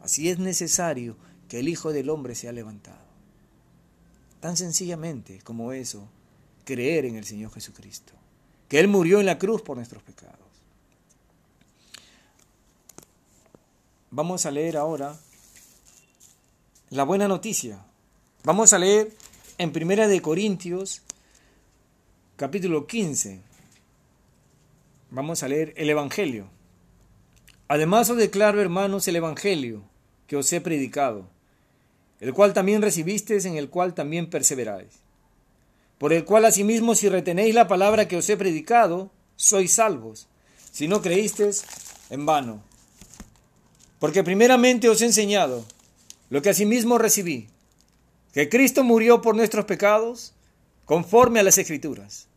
así 0.00 0.28
es 0.28 0.38
necesario 0.38 1.16
que 1.48 1.60
el 1.60 1.68
Hijo 1.68 1.92
del 1.92 2.10
Hombre 2.10 2.34
sea 2.34 2.52
levantado. 2.52 3.04
Tan 4.40 4.56
sencillamente 4.56 5.40
como 5.44 5.72
eso, 5.72 6.08
creer 6.64 7.04
en 7.04 7.16
el 7.16 7.24
Señor 7.24 7.52
Jesucristo, 7.52 8.12
que 8.68 8.80
Él 8.80 8.88
murió 8.88 9.20
en 9.20 9.26
la 9.26 9.38
cruz 9.38 9.62
por 9.62 9.76
nuestros 9.76 10.02
pecados. 10.02 10.38
Vamos 14.10 14.46
a 14.46 14.50
leer 14.50 14.76
ahora 14.76 15.18
la 16.94 17.02
buena 17.02 17.26
noticia. 17.26 17.84
Vamos 18.44 18.72
a 18.72 18.78
leer 18.78 19.10
en 19.58 19.72
Primera 19.72 20.06
de 20.06 20.22
Corintios 20.22 21.02
capítulo 22.36 22.86
15. 22.86 23.40
Vamos 25.10 25.42
a 25.42 25.48
leer 25.48 25.74
el 25.76 25.90
Evangelio. 25.90 26.46
Además 27.66 28.10
os 28.10 28.16
declaro, 28.16 28.60
hermanos, 28.60 29.08
el 29.08 29.16
Evangelio 29.16 29.82
que 30.28 30.36
os 30.36 30.52
he 30.52 30.60
predicado, 30.60 31.26
el 32.20 32.32
cual 32.32 32.52
también 32.52 32.80
recibisteis, 32.80 33.44
en 33.44 33.56
el 33.56 33.70
cual 33.70 33.94
también 33.94 34.30
perseveráis. 34.30 35.00
Por 35.98 36.12
el 36.12 36.24
cual 36.24 36.44
asimismo 36.44 36.94
si 36.94 37.08
retenéis 37.08 37.56
la 37.56 37.66
palabra 37.66 38.06
que 38.06 38.18
os 38.18 38.30
he 38.30 38.36
predicado, 38.36 39.10
sois 39.34 39.72
salvos, 39.72 40.28
si 40.70 40.86
no 40.86 41.02
creísteis 41.02 41.64
en 42.08 42.24
vano. 42.24 42.62
Porque 43.98 44.22
primeramente 44.22 44.88
os 44.88 45.02
he 45.02 45.06
enseñado 45.06 45.64
lo 46.30 46.42
que 46.42 46.50
asimismo 46.50 46.98
recibí, 46.98 47.48
que 48.32 48.48
Cristo 48.48 48.82
murió 48.82 49.22
por 49.22 49.36
nuestros 49.36 49.64
pecados 49.64 50.34
conforme 50.84 51.40
a 51.40 51.42
las 51.42 51.58
Escrituras, 51.58 52.28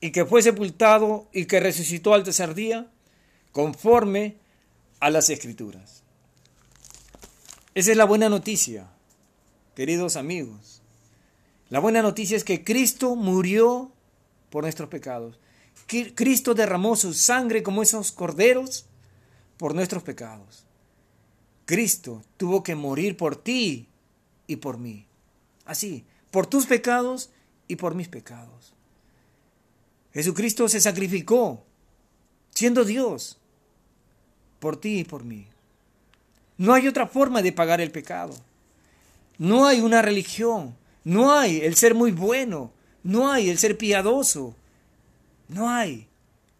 y 0.00 0.12
que 0.12 0.24
fue 0.24 0.42
sepultado 0.42 1.28
y 1.32 1.46
que 1.46 1.60
resucitó 1.60 2.14
al 2.14 2.24
tercer 2.24 2.54
día 2.54 2.90
conforme 3.52 4.36
a 4.98 5.10
las 5.10 5.30
Escrituras. 5.30 6.02
Esa 7.74 7.92
es 7.92 7.96
la 7.96 8.04
buena 8.04 8.28
noticia, 8.28 8.88
queridos 9.76 10.16
amigos. 10.16 10.82
La 11.68 11.78
buena 11.78 12.02
noticia 12.02 12.36
es 12.36 12.44
que 12.44 12.64
Cristo 12.64 13.14
murió 13.14 13.92
por 14.50 14.64
nuestros 14.64 14.88
pecados. 14.88 15.38
Cristo 15.86 16.54
derramó 16.54 16.96
su 16.96 17.14
sangre 17.14 17.62
como 17.62 17.82
esos 17.82 18.10
corderos 18.10 18.86
por 19.56 19.74
nuestros 19.74 20.02
pecados. 20.02 20.64
Cristo 21.70 22.24
tuvo 22.36 22.64
que 22.64 22.74
morir 22.74 23.16
por 23.16 23.36
ti 23.36 23.86
y 24.48 24.56
por 24.56 24.76
mí. 24.76 25.06
Así, 25.64 26.04
por 26.32 26.48
tus 26.48 26.66
pecados 26.66 27.30
y 27.68 27.76
por 27.76 27.94
mis 27.94 28.08
pecados. 28.08 28.72
Jesucristo 30.12 30.68
se 30.68 30.80
sacrificó, 30.80 31.62
siendo 32.50 32.84
Dios, 32.84 33.38
por 34.58 34.80
ti 34.80 34.98
y 34.98 35.04
por 35.04 35.22
mí. 35.22 35.46
No 36.58 36.74
hay 36.74 36.88
otra 36.88 37.06
forma 37.06 37.40
de 37.40 37.52
pagar 37.52 37.80
el 37.80 37.92
pecado. 37.92 38.34
No 39.38 39.64
hay 39.64 39.80
una 39.80 40.02
religión. 40.02 40.74
No 41.04 41.32
hay 41.32 41.60
el 41.60 41.76
ser 41.76 41.94
muy 41.94 42.10
bueno. 42.10 42.72
No 43.04 43.30
hay 43.30 43.48
el 43.48 43.58
ser 43.58 43.78
piadoso. 43.78 44.56
No 45.46 45.70
hay 45.70 46.08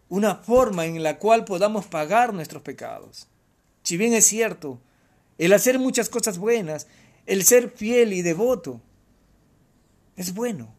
una 0.07 0.35
forma 0.35 0.85
en 0.85 1.03
la 1.03 1.19
cual 1.19 1.43
podamos 1.43 1.85
pagar 1.85 2.33
nuestros 2.33 2.63
pecados. 2.63 3.27
Si 3.83 3.97
bien 3.97 4.13
es 4.13 4.25
cierto, 4.25 4.79
el 5.41 5.53
hacer 5.53 5.79
muchas 5.79 6.07
cosas 6.07 6.37
buenas, 6.37 6.85
el 7.25 7.43
ser 7.43 7.71
fiel 7.71 8.13
y 8.13 8.21
devoto, 8.21 8.79
es 10.15 10.35
bueno. 10.35 10.71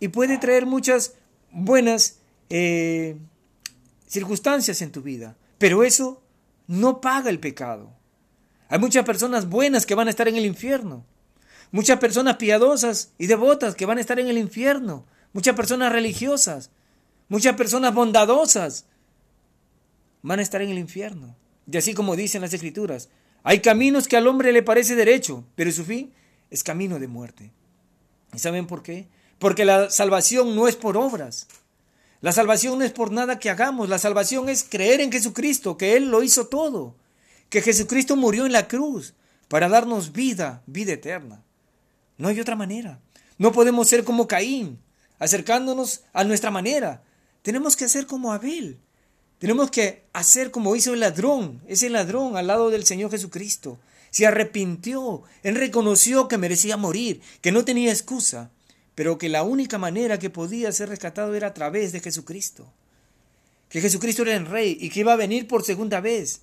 Y 0.00 0.08
puede 0.08 0.38
traer 0.38 0.64
muchas 0.64 1.12
buenas 1.52 2.20
eh, 2.48 3.18
circunstancias 4.06 4.80
en 4.80 4.92
tu 4.92 5.02
vida. 5.02 5.36
Pero 5.58 5.84
eso 5.84 6.22
no 6.68 7.02
paga 7.02 7.28
el 7.28 7.38
pecado. 7.38 7.92
Hay 8.70 8.78
muchas 8.78 9.04
personas 9.04 9.46
buenas 9.46 9.84
que 9.84 9.94
van 9.94 10.06
a 10.06 10.10
estar 10.10 10.26
en 10.26 10.36
el 10.36 10.46
infierno. 10.46 11.04
Muchas 11.70 11.98
personas 11.98 12.36
piadosas 12.36 13.12
y 13.18 13.26
devotas 13.26 13.74
que 13.74 13.84
van 13.84 13.98
a 13.98 14.00
estar 14.00 14.18
en 14.18 14.28
el 14.28 14.38
infierno. 14.38 15.04
Muchas 15.34 15.54
personas 15.54 15.92
religiosas. 15.92 16.70
Muchas 17.28 17.56
personas 17.56 17.92
bondadosas 17.92 18.86
van 20.22 20.38
a 20.38 20.42
estar 20.42 20.62
en 20.62 20.70
el 20.70 20.78
infierno. 20.78 21.36
Y 21.70 21.76
así 21.76 21.92
como 21.92 22.16
dicen 22.16 22.40
las 22.40 22.54
escrituras, 22.54 23.10
hay 23.42 23.60
caminos 23.60 24.08
que 24.08 24.16
al 24.16 24.26
hombre 24.26 24.52
le 24.52 24.62
parece 24.62 24.94
derecho, 24.94 25.44
pero 25.54 25.72
su 25.72 25.84
fin 25.84 26.12
es 26.50 26.62
camino 26.62 26.98
de 26.98 27.08
muerte. 27.08 27.52
¿Y 28.34 28.38
saben 28.38 28.66
por 28.66 28.82
qué? 28.82 29.08
Porque 29.38 29.64
la 29.64 29.90
salvación 29.90 30.54
no 30.54 30.68
es 30.68 30.76
por 30.76 30.96
obras. 30.96 31.46
La 32.20 32.32
salvación 32.32 32.78
no 32.78 32.84
es 32.84 32.92
por 32.92 33.10
nada 33.10 33.38
que 33.38 33.48
hagamos. 33.48 33.88
La 33.88 33.98
salvación 33.98 34.48
es 34.48 34.64
creer 34.68 35.00
en 35.00 35.10
Jesucristo, 35.10 35.78
que 35.78 35.96
Él 35.96 36.10
lo 36.10 36.22
hizo 36.22 36.48
todo. 36.48 36.94
Que 37.48 37.62
Jesucristo 37.62 38.16
murió 38.16 38.44
en 38.44 38.52
la 38.52 38.68
cruz 38.68 39.14
para 39.48 39.68
darnos 39.68 40.12
vida, 40.12 40.62
vida 40.66 40.92
eterna. 40.92 41.42
No 42.18 42.28
hay 42.28 42.38
otra 42.38 42.56
manera. 42.56 43.00
No 43.38 43.52
podemos 43.52 43.88
ser 43.88 44.04
como 44.04 44.28
Caín, 44.28 44.78
acercándonos 45.18 46.02
a 46.12 46.24
nuestra 46.24 46.50
manera. 46.50 47.02
Tenemos 47.40 47.74
que 47.74 47.86
hacer 47.86 48.06
como 48.06 48.34
Abel, 48.34 48.78
tenemos 49.40 49.70
que 49.70 50.04
hacer 50.12 50.50
como 50.50 50.76
hizo 50.76 50.92
el 50.92 51.00
ladrón, 51.00 51.62
ese 51.66 51.88
ladrón 51.88 52.36
al 52.36 52.46
lado 52.46 52.68
del 52.68 52.84
Señor 52.84 53.10
Jesucristo. 53.10 53.80
Se 54.10 54.26
arrepintió, 54.26 55.22
él 55.42 55.54
reconoció 55.54 56.28
que 56.28 56.36
merecía 56.36 56.76
morir, 56.76 57.22
que 57.40 57.50
no 57.50 57.64
tenía 57.64 57.90
excusa, 57.90 58.50
pero 58.94 59.16
que 59.16 59.30
la 59.30 59.42
única 59.42 59.78
manera 59.78 60.18
que 60.18 60.28
podía 60.28 60.70
ser 60.72 60.90
rescatado 60.90 61.34
era 61.34 61.46
a 61.48 61.54
través 61.54 61.90
de 61.92 62.00
Jesucristo. 62.00 62.70
Que 63.70 63.80
Jesucristo 63.80 64.22
era 64.22 64.36
el 64.36 64.44
rey 64.44 64.76
y 64.78 64.90
que 64.90 65.00
iba 65.00 65.14
a 65.14 65.16
venir 65.16 65.48
por 65.48 65.64
segunda 65.64 66.02
vez. 66.02 66.42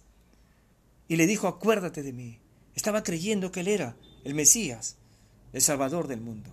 Y 1.07 1.17
le 1.17 1.27
dijo, 1.27 1.47
acuérdate 1.47 2.01
de 2.01 2.13
mí. 2.13 2.39
Estaba 2.73 3.03
creyendo 3.03 3.51
que 3.51 3.59
él 3.59 3.67
era 3.67 3.95
el 4.23 4.33
Mesías, 4.33 4.95
el 5.53 5.61
Salvador 5.61 6.07
del 6.07 6.21
mundo. 6.21 6.49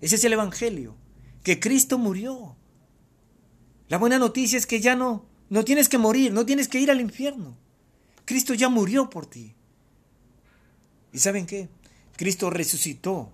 Ese 0.00 0.16
es 0.16 0.24
el 0.24 0.32
Evangelio, 0.32 0.96
que 1.44 1.60
Cristo 1.60 1.96
murió 1.96 2.56
la 3.90 3.98
buena 3.98 4.20
noticia 4.20 4.56
es 4.56 4.66
que 4.66 4.80
ya 4.80 4.94
no, 4.94 5.26
no 5.48 5.64
tienes 5.64 5.88
que 5.88 5.98
morir, 5.98 6.32
no 6.32 6.46
tienes 6.46 6.68
que 6.68 6.78
ir 6.78 6.92
al 6.92 7.00
infierno. 7.00 7.56
Cristo 8.24 8.54
ya 8.54 8.68
murió 8.68 9.10
por 9.10 9.26
ti. 9.26 9.52
¿Y 11.12 11.18
saben 11.18 11.44
qué? 11.44 11.68
Cristo 12.16 12.50
resucitó 12.50 13.32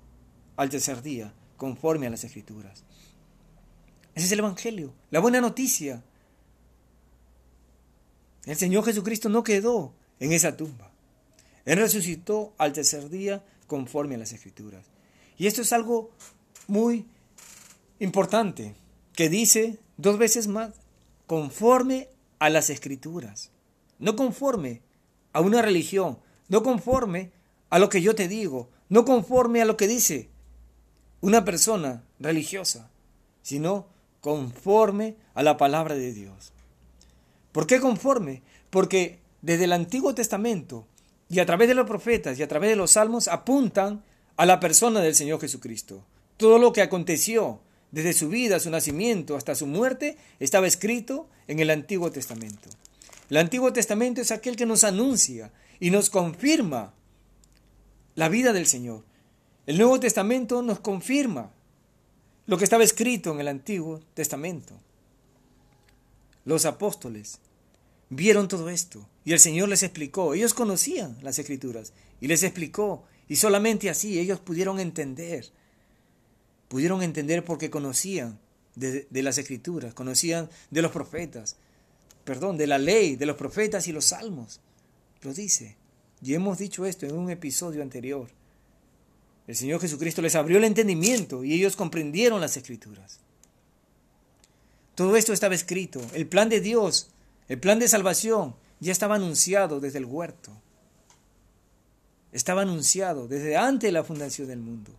al 0.57 0.71
tercer 0.71 1.03
día, 1.03 1.35
conforme 1.59 2.07
a 2.07 2.11
las 2.11 2.25
Escrituras. 2.25 2.85
Ese 4.15 4.25
es 4.25 4.33
el 4.33 4.39
Evangelio, 4.39 4.95
la 5.11 5.21
buena 5.21 5.43
noticia. 5.43 6.03
El 8.47 8.57
Señor 8.57 8.83
Jesucristo 8.83 9.29
no 9.29 9.43
quedó 9.43 9.93
en 10.21 10.33
esa 10.33 10.57
tumba. 10.57 10.91
Él 11.67 11.77
resucitó 11.79 12.55
al 12.57 12.73
tercer 12.73 13.11
día 13.11 13.45
conforme 13.67 14.15
a 14.15 14.19
las 14.19 14.33
Escrituras. 14.33 14.87
Y 15.37 15.49
esto 15.49 15.61
es 15.61 15.75
algo 15.75 16.13
muy 16.67 17.05
importante 17.99 18.75
que 19.13 19.29
dice 19.29 19.81
dos 19.97 20.19
veces 20.19 20.47
más, 20.49 20.75
conforme 21.27 22.09
a 22.39 22.51
las 22.51 22.71
escrituras, 22.71 23.51
no 23.99 24.17
conforme 24.17 24.83
a 25.33 25.41
una 25.41 25.63
religión, 25.63 26.19
no 26.49 26.63
conforme 26.63 27.33
a 27.71 27.79
lo 27.79 27.89
que 27.89 28.03
yo 28.03 28.15
te 28.15 28.29
digo, 28.29 28.69
no 28.89 29.05
conforme 29.05 29.61
a 29.61 29.65
lo 29.65 29.77
que 29.77 29.89
dice 29.89 30.29
una 31.21 31.45
persona 31.45 32.05
religiosa, 32.21 32.91
sino 33.43 33.87
conforme 34.21 35.17
a 35.35 35.43
la 35.43 35.57
palabra 35.57 35.95
de 35.95 36.13
Dios. 36.13 36.53
¿Por 37.53 37.67
qué 37.67 37.81
conforme? 37.81 38.43
Porque 38.71 39.21
desde 39.43 39.65
el 39.65 39.73
Antiguo 39.73 40.15
Testamento 40.15 40.87
y 41.29 41.41
a 41.41 41.47
través 41.47 41.69
de 41.69 41.75
los 41.75 41.87
profetas 41.87 42.39
y 42.39 42.43
a 42.43 42.49
través 42.49 42.71
de 42.71 42.77
los 42.77 42.93
salmos 42.93 43.29
apuntan 43.29 44.05
a 44.37 44.47
la 44.47 44.61
persona 44.61 45.01
del 45.01 45.15
Señor 45.15 45.41
Jesucristo. 45.41 46.05
Todo 46.37 46.59
lo 46.59 46.73
que 46.73 46.83
aconteció 46.83 47.61
desde 47.91 48.13
su 48.13 48.29
vida, 48.29 48.61
su 48.61 48.71
nacimiento 48.71 49.37
hasta 49.37 49.55
su 49.55 49.67
muerte 49.67 50.17
estaba 50.41 50.67
escrito 50.67 51.29
en 51.47 51.61
el 51.61 51.71
Antiguo 51.71 52.11
Testamento. 52.11 52.69
El 53.31 53.39
Antiguo 53.39 53.73
Testamento 53.73 54.21
es 54.21 54.31
aquel 54.31 54.57
que 54.57 54.67
nos 54.67 54.85
anuncia 54.85 55.53
y 55.81 55.91
nos 55.91 56.11
confirma 56.11 56.95
la 58.15 58.29
vida 58.29 58.53
del 58.53 58.67
Señor. 58.67 59.05
El 59.67 59.79
Nuevo 59.79 59.99
Testamento 60.01 60.63
nos 60.63 60.81
confirma 60.81 61.53
lo 62.47 62.57
que 62.57 62.65
estaba 62.65 62.85
escrito 62.85 63.33
en 63.33 63.41
el 63.41 63.49
Antiguo 63.49 64.01
Testamento. 64.15 64.75
Los 66.45 66.65
apóstoles 66.65 67.41
vieron 68.09 68.47
todo 68.47 68.71
esto 68.71 69.09
y 69.25 69.33
el 69.33 69.41
Señor 69.41 69.69
les 69.69 69.83
explicó. 69.83 70.35
Ellos 70.35 70.55
conocían 70.55 71.19
las 71.23 71.39
escrituras 71.39 71.93
y 72.21 72.29
les 72.29 72.45
explicó 72.45 73.05
y 73.29 73.37
solamente 73.37 73.91
así 73.91 74.19
ellos 74.19 74.39
pudieron 74.41 74.79
entender. 74.79 75.47
Pudieron 76.69 77.03
entender 77.03 77.45
porque 77.45 77.71
conocían 77.71 78.39
de, 78.75 79.07
las 79.11 79.39
escrituras, 79.39 79.95
conocían 79.95 80.49
de 80.71 80.83
los 80.83 80.93
profetas, 80.93 81.57
perdón, 82.25 82.57
de 82.57 82.67
la 82.67 82.79
ley, 82.79 83.17
de 83.17 83.27
los 83.27 83.37
profetas 83.37 83.89
y 83.89 83.93
los 83.93 84.07
salmos. 84.07 84.61
Lo 85.23 85.33
dice. 85.33 85.77
Y 86.23 86.35
hemos 86.35 86.59
dicho 86.59 86.87
esto 86.87 87.07
en 87.07 87.17
un 87.17 87.31
episodio 87.31 87.83
anterior. 87.83 88.29
El 89.47 89.55
Señor 89.55 89.81
Jesucristo 89.81 90.23
les 90.23 90.35
abrió 90.35 90.59
el 90.59 90.65
entendimiento 90.65 91.45
y 91.45 91.53
ellos 91.53 91.77
comprendieron 91.77 92.41
las 92.41 92.57
escrituras. 92.57 93.21
Todo 94.95 95.17
esto 95.17 95.33
estaba 95.33 95.55
escrito. 95.55 96.01
El 96.15 96.27
plan 96.27 96.49
de 96.49 96.61
Dios, 96.61 97.11
el 97.49 97.61
plan 97.61 97.79
de 97.79 97.87
salvación, 97.87 98.57
ya 98.81 98.93
estaba 98.93 99.17
anunciado 99.17 99.79
desde 99.79 99.99
el 99.99 100.05
huerto. 100.05 100.51
Estaba 102.33 102.63
anunciado 102.63 103.29
desde 103.29 103.57
antes 103.57 103.89
de 103.89 103.93
la 103.93 104.05
fundación 104.05 104.49
del 104.49 104.59
mundo. 104.59 104.93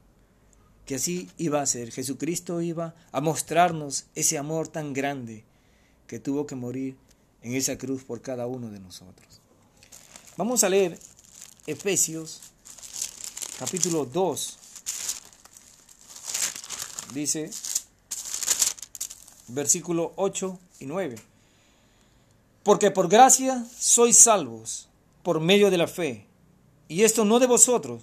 Que 0.87 0.95
así 0.95 1.29
iba 1.37 1.61
a 1.61 1.65
ser. 1.67 1.91
Jesucristo 1.91 2.61
iba 2.61 2.95
a 3.11 3.21
mostrarnos 3.21 4.05
ese 4.15 4.39
amor 4.39 4.67
tan 4.67 4.93
grande 4.93 5.43
que 6.07 6.17
tuvo 6.19 6.47
que 6.47 6.55
morir 6.55 6.97
en 7.43 7.53
esa 7.53 7.77
cruz 7.77 8.03
por 8.03 8.21
cada 8.21 8.47
uno 8.47 8.71
de 8.71 8.79
nosotros. 8.79 9.41
Vamos 10.37 10.63
a 10.63 10.69
leer 10.69 10.97
Efesios 11.67 12.41
capítulo 13.59 14.05
2. 14.05 14.57
Dice 17.13 17.51
versículo 19.47 20.13
8 20.15 20.59
y 20.79 20.85
9. 20.85 21.15
Porque 22.63 22.91
por 22.91 23.07
gracia 23.07 23.65
sois 23.77 24.17
salvos 24.17 24.87
por 25.23 25.39
medio 25.39 25.69
de 25.69 25.77
la 25.77 25.87
fe. 25.87 26.25
Y 26.87 27.03
esto 27.03 27.25
no 27.25 27.39
de 27.39 27.47
vosotros, 27.47 28.01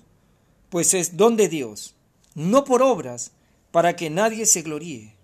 pues 0.69 0.93
es 0.93 1.17
don 1.17 1.37
de 1.37 1.49
Dios, 1.49 1.95
no 2.35 2.65
por 2.65 2.83
obras, 2.83 3.33
para 3.71 3.97
que 3.97 4.11
nadie 4.11 4.47
se 4.47 4.63
gloríe. 4.63 5.15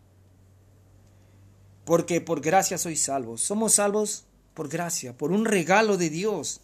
Porque 1.84 2.20
por 2.20 2.40
gracia 2.40 2.78
sois 2.78 3.02
salvos. 3.02 3.40
Somos 3.40 3.74
salvos 3.74 4.24
por 4.54 4.68
gracia, 4.68 5.16
por 5.16 5.32
un 5.32 5.44
regalo 5.44 5.96
de 5.96 6.10
Dios 6.10 6.60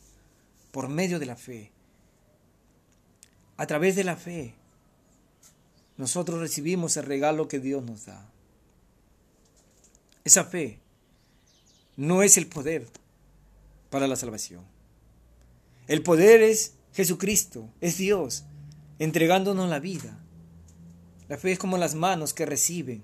por 0.71 0.89
medio 0.89 1.19
de 1.19 1.27
la 1.27 1.37
fe. 1.37 1.73
A 3.57 3.67
través 3.67 3.97
de 3.97 4.05
la 4.05 4.17
fe, 4.17 4.55
nosotros 5.97 6.41
recibimos 6.41 6.97
el 6.97 7.05
regalo 7.05 7.49
que 7.49 7.61
Dios 7.61 7.83
nos 7.83 8.05
da. 8.05 8.31
Esa 10.25 10.45
fe 10.45 10.81
no 11.97 12.23
es 12.23 12.37
el 12.37 12.47
poder 12.47 12.87
para 13.89 14.07
la 14.07 14.17
salvación. 14.17 14.65
El 15.87 16.03
poder 16.03 16.43
es 16.43 16.75
Jesucristo, 16.93 17.71
es 17.81 17.97
Dios, 17.97 18.45
entregándonos 18.99 19.71
la 19.71 19.79
vida. 19.79 20.19
La 21.29 21.37
fe 21.37 21.53
es 21.53 21.59
como 21.59 21.79
las 21.79 21.95
manos 21.95 22.33
que 22.35 22.47
reciben 22.47 23.03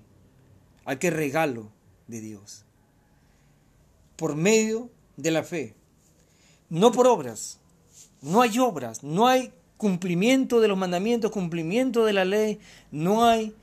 aquel 0.85 1.13
regalo 1.13 1.71
de 2.07 2.21
Dios. 2.21 2.63
Por 4.15 4.35
medio 4.35 4.89
de 5.17 5.31
la 5.31 5.43
fe, 5.43 5.75
no 6.69 6.91
por 6.91 7.07
obras, 7.07 7.59
no 8.21 8.41
hay 8.41 8.59
obras, 8.59 9.03
no 9.03 9.27
hay 9.27 9.51
cumplimiento 9.77 10.61
de 10.61 10.67
los 10.67 10.77
mandamientos, 10.77 11.31
cumplimiento 11.31 12.05
de 12.05 12.13
la 12.13 12.25
ley, 12.25 12.59
no 12.91 13.25
hay 13.25 13.53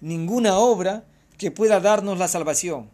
ninguna 0.00 0.58
obra 0.58 1.04
que 1.36 1.50
pueda 1.50 1.80
darnos 1.80 2.18
la 2.18 2.28
salvación. 2.28 2.90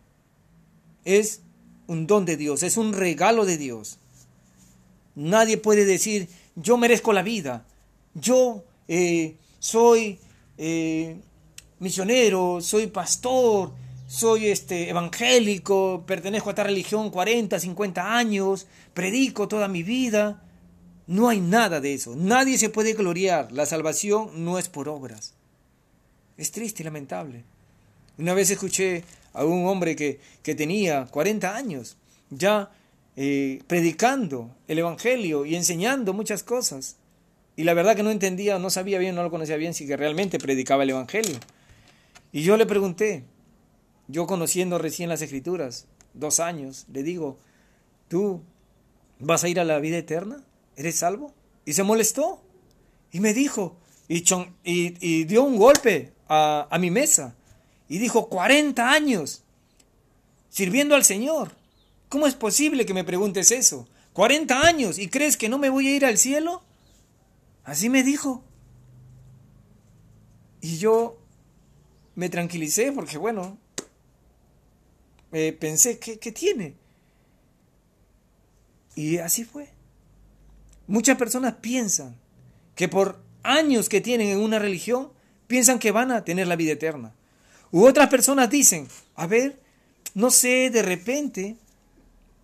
Es 1.05 1.43
un 1.87 2.07
don 2.07 2.25
de 2.25 2.37
Dios, 2.37 2.63
es 2.63 2.77
un 2.77 2.95
regalo 2.95 3.45
de 3.45 3.59
Dios. 3.59 3.99
Nadie 5.15 5.59
puede 5.59 5.85
decir, 5.85 6.29
yo 6.57 6.79
merezco 6.79 7.13
la 7.13 7.23
vida, 7.23 7.67
yo 8.15 8.65
eh, 8.89 9.37
soy 9.59 10.19
eh, 10.63 11.17
misionero, 11.79 12.61
soy 12.61 12.89
pastor, 12.89 13.73
soy 14.07 14.49
este 14.49 14.91
evangélico, 14.91 16.05
pertenezco 16.07 16.51
a 16.51 16.53
esta 16.53 16.65
religión 16.65 17.09
40, 17.11 17.59
50 17.59 18.17
años, 18.17 18.67
predico 18.93 19.49
toda 19.49 19.69
mi 19.69 19.83
vida. 19.83 20.45
No 21.07 21.31
hay 21.31 21.41
nada 21.41 21.81
de 21.81 21.95
eso. 21.95 22.15
Nadie 22.15 22.59
se 22.59 22.69
puede 22.69 22.93
gloriar. 22.93 23.51
La 23.53 23.65
salvación 23.65 24.45
no 24.45 24.59
es 24.59 24.69
por 24.69 24.89
obras. 24.91 25.33
Es 26.37 26.53
triste 26.53 26.83
y 26.83 26.85
lamentable. 26.85 27.45
Una 28.19 28.35
vez 28.35 28.51
escuché 28.51 29.03
a 29.33 29.45
un 29.47 29.67
hombre 29.67 29.97
que, 29.97 30.21
que 30.43 30.55
tenía 30.55 31.07
40 31.07 31.57
años 31.57 31.97
ya 32.29 32.71
eh, 33.17 33.63
predicando 33.67 34.55
el 34.69 34.79
Evangelio 34.79 35.47
y 35.47 35.57
enseñando 35.57 36.13
muchas 36.13 36.43
cosas. 36.43 36.97
Y 37.61 37.65
la 37.65 37.75
verdad 37.75 37.95
que 37.95 38.03
no 38.03 38.11
entendía, 38.11 38.59
no 38.59 38.71
sabía 38.71 38.99
bien, 38.99 39.15
no 39.15 39.23
lo 39.23 39.31
conocía 39.31 39.59
bien 39.59 39.75
si 39.75 39.87
que 39.87 39.95
realmente 39.95 40.39
predicaba 40.39 40.83
el 40.83 40.89
Evangelio. 40.89 41.39
Y 42.33 42.41
yo 42.43 42.57
le 42.57 42.65
pregunté, 42.65 43.25
yo 44.09 44.27
conociendo 44.27 44.79
recién 44.79 45.11
las 45.11 45.21
escrituras, 45.21 45.87
dos 46.15 46.41
años, 46.41 46.87
le 46.91 47.03
digo, 47.03 47.39
¿tú 48.09 48.41
vas 49.19 49.45
a 49.45 49.51
ir 49.51 49.61
a 49.61 49.65
la 49.65 49.79
vida 49.79 49.99
eterna? 49.99 50.43
¿eres 50.75 50.95
salvo? 50.95 51.35
Y 51.67 51.75
se 51.75 51.83
molestó 51.83 52.41
y 53.13 53.21
me 53.21 53.35
dijo, 53.35 53.77
y, 54.09 54.25
y, 54.65 55.25
dio 55.25 55.43
un 55.43 55.59
golpe 55.59 56.15
a, 56.29 56.67
a 56.71 56.79
mi 56.79 56.91
mesa 56.91 57.37
y 57.91 57.99
dijo, 57.99 58.31
40 58.31 58.91
años 58.91 59.43
sirviendo 60.49 60.95
al 60.95 61.05
Señor. 61.05 61.53
¿Cómo 62.09 62.27
es 62.27 62.35
posible 62.35 62.87
que 62.87 62.95
me 62.95 63.05
preguntes 63.05 63.51
eso? 63.51 63.87
40 64.15 64.67
años 64.67 64.99
y 64.99 65.09
crees 65.09 65.37
que 65.37 65.51
no 65.51 65.59
me 65.59 65.69
voy 65.69 65.89
a 65.89 65.95
ir 65.95 66.07
al 66.07 66.17
cielo? 66.17 66.63
Así 67.65 67.89
me 67.89 68.03
dijo. 68.03 68.45
Y 70.61 70.79
yo 70.79 71.19
me 72.15 72.29
tranquilicé 72.29 72.93
porque, 72.93 73.19
bueno, 73.19 73.59
eh, 75.33 75.53
pensé, 75.53 75.99
¿qué, 75.99 76.19
¿qué 76.19 76.33
tiene? 76.33 76.75
Y 78.95 79.19
así 79.19 79.45
fue. 79.45 79.69
Muchas 80.87 81.17
personas 81.17 81.55
piensan 81.61 82.17
que 82.75 82.89
por 82.89 83.23
años 83.43 83.89
que 83.89 84.01
tienen 84.01 84.29
en 84.29 84.39
una 84.41 84.59
religión, 84.59 85.11
piensan 85.47 85.79
que 85.79 85.93
van 85.93 86.11
a 86.11 86.25
tener 86.25 86.47
la 86.47 86.57
vida 86.57 86.73
eterna. 86.73 87.15
U 87.71 87.87
otras 87.87 88.09
personas 88.09 88.51
dicen, 88.51 88.89
a 89.15 89.27
ver, 89.27 89.61
no 90.15 90.31
sé, 90.31 90.71
de 90.71 90.83
repente, 90.83 91.57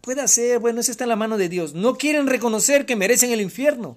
puede 0.00 0.26
ser, 0.28 0.58
bueno, 0.58 0.80
eso 0.80 0.92
está 0.92 1.04
en 1.04 1.10
la 1.10 1.16
mano 1.16 1.36
de 1.36 1.48
Dios. 1.48 1.74
No 1.74 1.96
quieren 1.96 2.26
reconocer 2.26 2.86
que 2.86 2.96
merecen 2.96 3.32
el 3.32 3.40
infierno. 3.40 3.96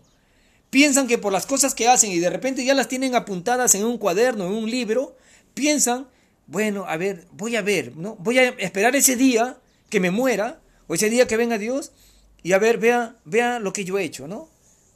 Piensan 0.69 1.07
que 1.07 1.17
por 1.17 1.33
las 1.33 1.45
cosas 1.45 1.73
que 1.73 1.87
hacen 1.87 2.11
y 2.11 2.19
de 2.19 2.29
repente 2.29 2.63
ya 2.63 2.73
las 2.73 2.87
tienen 2.87 3.15
apuntadas 3.15 3.73
en 3.75 3.85
un 3.85 3.97
cuaderno, 3.97 4.45
en 4.45 4.53
un 4.53 4.69
libro, 4.69 5.15
piensan, 5.53 6.07
bueno, 6.47 6.85
a 6.87 6.97
ver, 6.97 7.25
voy 7.31 7.55
a 7.55 7.61
ver, 7.61 7.95
¿no? 7.97 8.15
Voy 8.17 8.37
a 8.37 8.49
esperar 8.49 8.95
ese 8.95 9.15
día 9.15 9.57
que 9.89 9.99
me 9.99 10.11
muera, 10.11 10.61
o 10.87 10.93
ese 10.93 11.09
día 11.09 11.27
que 11.27 11.37
venga 11.37 11.57
Dios, 11.57 11.91
y 12.43 12.53
a 12.53 12.59
ver, 12.59 12.77
vea, 12.77 13.17
vea 13.25 13.59
lo 13.59 13.73
que 13.73 13.83
yo 13.83 13.97
he 13.97 14.03
hecho, 14.03 14.27
¿no? 14.27 14.49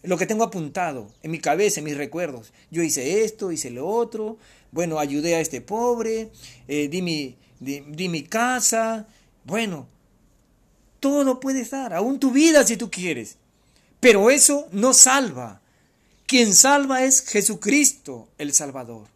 Lo 0.04 0.18
que 0.18 0.26
tengo 0.26 0.44
apuntado 0.44 1.12
en 1.24 1.32
mi 1.32 1.40
cabeza, 1.40 1.80
en 1.80 1.86
mis 1.86 1.98
recuerdos. 1.98 2.54
Yo 2.72 2.84
hice 2.84 3.24
esto, 3.24 3.52
hice 3.52 3.70
lo 3.70 3.88
otro, 3.88 4.38
bueno, 4.72 5.00
ayudé 5.00 5.36
a 5.36 5.40
este 5.40 5.62
pobre, 5.62 6.32
eh, 6.68 6.88
di, 6.88 7.02
mi, 7.02 7.38
di, 7.60 8.10
mi 8.10 8.24
casa, 8.24 9.08
bueno, 9.46 9.88
todo 11.00 11.40
puede 11.40 11.62
estar, 11.62 11.94
aún 11.94 12.20
tu 12.20 12.32
vida 12.32 12.66
si 12.66 12.78
tú 12.78 12.92
quieres. 12.92 13.38
Pero 14.00 14.30
eso 14.30 14.68
no 14.72 14.94
salva. 14.94 15.62
Quien 16.28 16.54
salva 16.54 17.04
es 17.04 17.22
Jesucristo, 17.22 18.30
el 18.38 18.54
Salvador. 18.54 19.08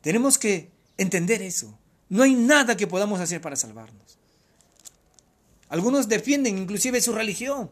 Tenemos 0.00 0.38
que 0.38 0.70
entender 0.96 1.42
eso. 1.42 1.76
No 2.08 2.22
hay 2.22 2.34
nada 2.34 2.76
que 2.76 2.86
podamos 2.86 3.20
hacer 3.20 3.40
para 3.40 3.56
salvarnos. 3.56 4.18
Algunos 5.68 6.08
defienden 6.08 6.58
inclusive 6.58 7.00
su 7.00 7.12
religión. 7.12 7.70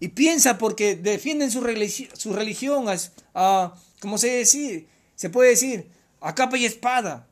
Y 0.00 0.08
piensa 0.08 0.58
porque 0.58 0.96
defienden 0.96 1.50
su, 1.50 1.60
su 2.14 2.32
religión 2.32 2.86
a, 3.34 3.74
como 4.00 4.18
se, 4.18 4.30
decir, 4.30 4.88
se 5.14 5.30
puede 5.30 5.50
decir, 5.50 5.86
a 6.20 6.34
capa 6.34 6.56
y 6.58 6.64
espada. 6.64 7.28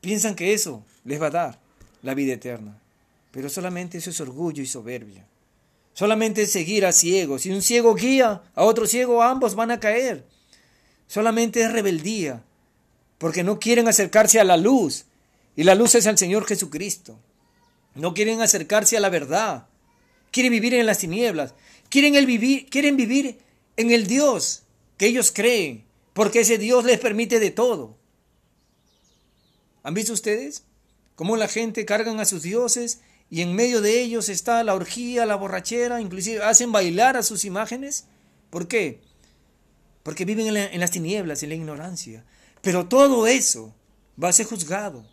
piensan 0.00 0.34
que 0.34 0.52
eso 0.52 0.84
les 1.04 1.22
va 1.22 1.28
a 1.28 1.30
dar 1.30 1.60
la 2.02 2.14
vida 2.14 2.34
eterna. 2.34 2.78
Pero 3.30 3.48
solamente 3.48 3.98
eso 3.98 4.10
es 4.10 4.20
orgullo 4.20 4.62
y 4.62 4.66
soberbia. 4.66 5.24
Solamente 5.96 6.42
es 6.42 6.52
seguir 6.52 6.84
a 6.84 6.92
ciegos. 6.92 7.40
Si 7.40 7.50
un 7.50 7.62
ciego 7.62 7.94
guía 7.94 8.42
a 8.54 8.64
otro 8.64 8.86
ciego, 8.86 9.22
ambos 9.22 9.54
van 9.54 9.70
a 9.70 9.80
caer. 9.80 10.26
Solamente 11.06 11.62
es 11.62 11.72
rebeldía, 11.72 12.44
porque 13.16 13.42
no 13.42 13.58
quieren 13.58 13.88
acercarse 13.88 14.38
a 14.38 14.44
la 14.44 14.58
luz. 14.58 15.06
Y 15.56 15.64
la 15.64 15.74
luz 15.74 15.94
es 15.94 16.04
el 16.04 16.18
Señor 16.18 16.44
Jesucristo. 16.44 17.18
No 17.94 18.12
quieren 18.12 18.42
acercarse 18.42 18.98
a 18.98 19.00
la 19.00 19.08
verdad. 19.08 19.68
Quieren 20.32 20.52
vivir 20.52 20.74
en 20.74 20.84
las 20.84 20.98
tinieblas. 20.98 21.54
Quieren, 21.88 22.26
vivir, 22.26 22.68
quieren 22.68 22.98
vivir 22.98 23.38
en 23.78 23.90
el 23.90 24.06
Dios 24.06 24.64
que 24.98 25.06
ellos 25.06 25.32
creen, 25.32 25.86
porque 26.12 26.40
ese 26.40 26.58
Dios 26.58 26.84
les 26.84 27.00
permite 27.00 27.40
de 27.40 27.52
todo. 27.52 27.96
¿Han 29.82 29.94
visto 29.94 30.12
ustedes 30.12 30.62
cómo 31.14 31.38
la 31.38 31.48
gente 31.48 31.86
cargan 31.86 32.20
a 32.20 32.26
sus 32.26 32.42
dioses 32.42 33.00
y 33.28 33.42
en 33.42 33.54
medio 33.54 33.80
de 33.80 34.00
ellos 34.00 34.28
está 34.28 34.62
la 34.62 34.74
orgía, 34.74 35.26
la 35.26 35.36
borrachera, 35.36 36.00
inclusive 36.00 36.42
hacen 36.42 36.72
bailar 36.72 37.16
a 37.16 37.22
sus 37.22 37.44
imágenes? 37.44 38.04
¿Por 38.50 38.68
qué? 38.68 39.00
Porque 40.02 40.24
viven 40.24 40.56
en, 40.56 40.80
las 40.80 40.90
tinieblas, 40.92 41.42
en 41.42 41.48
la 41.48 41.56
ignorancia. 41.56 42.24
Pero 42.62 42.86
todo 42.86 43.26
eso 43.26 43.74
va 44.22 44.28
a 44.28 44.32
ser 44.32 44.46
juzgado. 44.46 45.04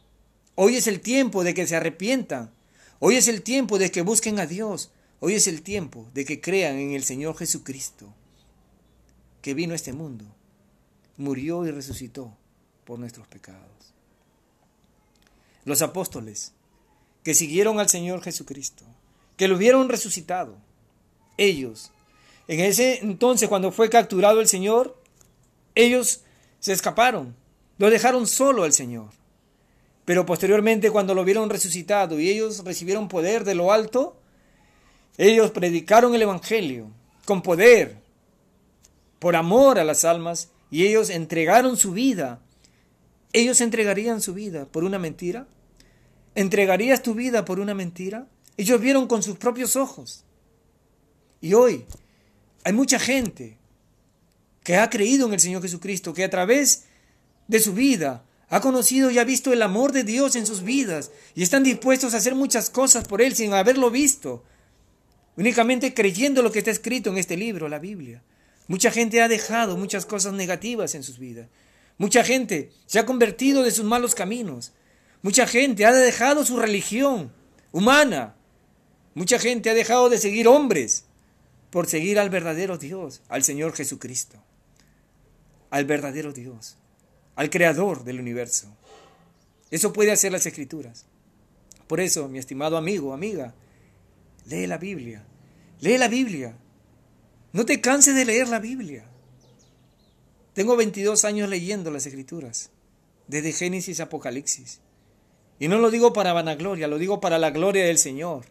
Hoy 0.55 0.75
es 0.75 0.85
el 0.85 0.99
tiempo 0.99 1.43
de 1.43 1.55
que 1.55 1.65
se 1.65 1.75
arrepientan. 1.75 2.51
Hoy 2.99 3.15
es 3.15 3.27
el 3.27 3.41
tiempo 3.41 3.79
de 3.79 3.89
que 3.89 4.03
busquen 4.03 4.39
a 4.39 4.45
Dios. 4.45 4.91
Hoy 5.19 5.33
es 5.33 5.47
el 5.47 5.63
tiempo 5.63 6.07
de 6.13 6.25
que 6.25 6.41
crean 6.41 6.77
en 6.77 6.91
el 6.91 7.03
Señor 7.03 7.35
Jesucristo 7.37 8.13
que 9.41 9.53
vino 9.53 9.73
a 9.73 9.75
este 9.75 9.91
mundo, 9.91 10.25
murió 11.17 11.65
y 11.67 11.71
resucitó 11.71 12.35
por 12.85 12.97
nuestros 12.97 13.27
pecados. 13.27 13.93
Los 15.65 15.81
apóstoles 15.81 16.53
que 17.23 17.33
siguieron 17.33 17.79
al 17.79 17.89
Señor 17.89 18.21
Jesucristo, 18.21 18.83
que 19.37 19.47
lo 19.47 19.57
vieron 19.57 19.89
resucitado, 19.89 20.57
ellos, 21.37 21.91
en 22.47 22.59
ese 22.59 22.99
entonces 23.01 23.49
cuando 23.49 23.71
fue 23.71 23.89
capturado 23.89 24.41
el 24.41 24.47
Señor, 24.47 24.97
ellos 25.75 26.21
se 26.59 26.73
escaparon, 26.73 27.35
lo 27.77 27.89
dejaron 27.89 28.27
solo 28.27 28.63
al 28.63 28.73
Señor. 28.73 29.09
Pero 30.05 30.25
posteriormente 30.25 30.91
cuando 30.91 31.15
lo 31.15 31.23
vieron 31.23 31.49
resucitado 31.49 32.19
y 32.19 32.29
ellos 32.29 32.63
recibieron 32.65 33.07
poder 33.07 33.45
de 33.45 33.55
lo 33.55 33.71
alto, 33.71 34.17
ellos 35.17 35.51
predicaron 35.51 36.13
el 36.13 36.23
Evangelio 36.23 36.87
con 37.25 37.41
poder, 37.41 37.97
por 39.19 39.35
amor 39.35 39.79
a 39.79 39.85
las 39.85 40.03
almas 40.03 40.49
y 40.69 40.85
ellos 40.85 41.09
entregaron 41.09 41.77
su 41.77 41.93
vida. 41.93 42.39
¿Ellos 43.31 43.61
entregarían 43.61 44.21
su 44.21 44.33
vida 44.33 44.65
por 44.65 44.83
una 44.83 44.99
mentira? 44.99 45.47
¿Entregarías 46.35 47.03
tu 47.03 47.13
vida 47.13 47.45
por 47.45 47.59
una 47.59 47.73
mentira? 47.73 48.27
Ellos 48.57 48.79
vieron 48.79 49.07
con 49.07 49.23
sus 49.23 49.37
propios 49.37 49.75
ojos. 49.75 50.23
Y 51.41 51.53
hoy 51.53 51.85
hay 52.63 52.73
mucha 52.73 52.99
gente 52.99 53.57
que 54.63 54.77
ha 54.77 54.89
creído 54.89 55.27
en 55.27 55.33
el 55.33 55.39
Señor 55.39 55.61
Jesucristo, 55.61 56.13
que 56.13 56.23
a 56.23 56.29
través 56.29 56.85
de 57.47 57.59
su 57.59 57.73
vida 57.73 58.23
ha 58.49 58.61
conocido 58.61 59.11
y 59.11 59.19
ha 59.19 59.23
visto 59.23 59.51
el 59.51 59.61
amor 59.61 59.91
de 59.91 60.03
Dios 60.03 60.35
en 60.35 60.45
sus 60.45 60.63
vidas 60.63 61.11
y 61.35 61.43
están 61.43 61.63
dispuestos 61.63 62.13
a 62.13 62.17
hacer 62.17 62.35
muchas 62.35 62.69
cosas 62.69 63.07
por 63.07 63.21
Él 63.21 63.35
sin 63.35 63.53
haberlo 63.53 63.89
visto, 63.89 64.43
únicamente 65.35 65.93
creyendo 65.93 66.41
lo 66.41 66.51
que 66.51 66.59
está 66.59 66.71
escrito 66.71 67.09
en 67.09 67.17
este 67.17 67.35
libro, 67.35 67.67
la 67.67 67.79
Biblia. 67.79 68.23
Mucha 68.67 68.91
gente 68.91 69.21
ha 69.21 69.27
dejado 69.27 69.75
muchas 69.75 70.05
cosas 70.05 70.33
negativas 70.33 70.95
en 70.95 71.03
sus 71.03 71.19
vidas. 71.19 71.49
Mucha 71.97 72.23
gente 72.23 72.71
se 72.85 72.99
ha 72.99 73.05
convertido 73.05 73.63
de 73.63 73.71
sus 73.71 73.85
malos 73.85 74.15
caminos. 74.15 74.71
Mucha 75.23 75.47
gente 75.47 75.85
ha 75.85 75.93
dejado 75.93 76.45
su 76.45 76.57
religión 76.57 77.31
humana. 77.71 78.35
Mucha 79.15 79.39
gente 79.39 79.69
ha 79.69 79.73
dejado 79.73 80.09
de 80.09 80.17
seguir 80.17 80.49
hombres 80.49 81.05
por 81.71 81.87
seguir 81.87 82.19
al 82.19 82.29
verdadero 82.29 82.77
Dios, 82.77 83.21
al 83.29 83.43
Señor 83.43 83.73
Jesucristo. 83.73 84.37
Al 85.69 85.85
verdadero 85.85 86.33
Dios, 86.33 86.75
al 87.35 87.49
Creador 87.49 88.03
del 88.03 88.19
universo. 88.19 88.67
Eso 89.71 89.93
puede 89.93 90.11
hacer 90.11 90.33
las 90.33 90.45
Escrituras. 90.45 91.05
Por 91.87 92.01
eso, 92.01 92.27
mi 92.27 92.37
estimado 92.37 92.75
amigo, 92.75 93.13
amiga, 93.13 93.55
lee 94.45 94.67
la 94.67 94.77
Biblia. 94.77 95.23
Lee 95.79 95.97
la 95.97 96.09
Biblia. 96.09 96.55
No 97.53 97.65
te 97.65 97.79
canses 97.79 98.13
de 98.13 98.25
leer 98.25 98.49
la 98.49 98.59
Biblia. 98.59 99.05
Tengo 100.53 100.75
22 100.75 101.23
años 101.23 101.49
leyendo 101.49 101.91
las 101.91 102.05
Escrituras, 102.05 102.71
desde 103.27 103.53
Génesis 103.53 104.01
a 104.01 104.03
Apocalipsis. 104.03 104.81
Y 105.63 105.69
no 105.69 105.77
lo 105.77 105.91
digo 105.91 106.11
para 106.11 106.33
vanagloria, 106.33 106.89
lo 106.89 106.97
digo 106.97 107.21
para 107.21 107.39
la 107.39 107.51
gloria 107.51 107.85
del 107.85 107.97
Señor. 107.97 108.43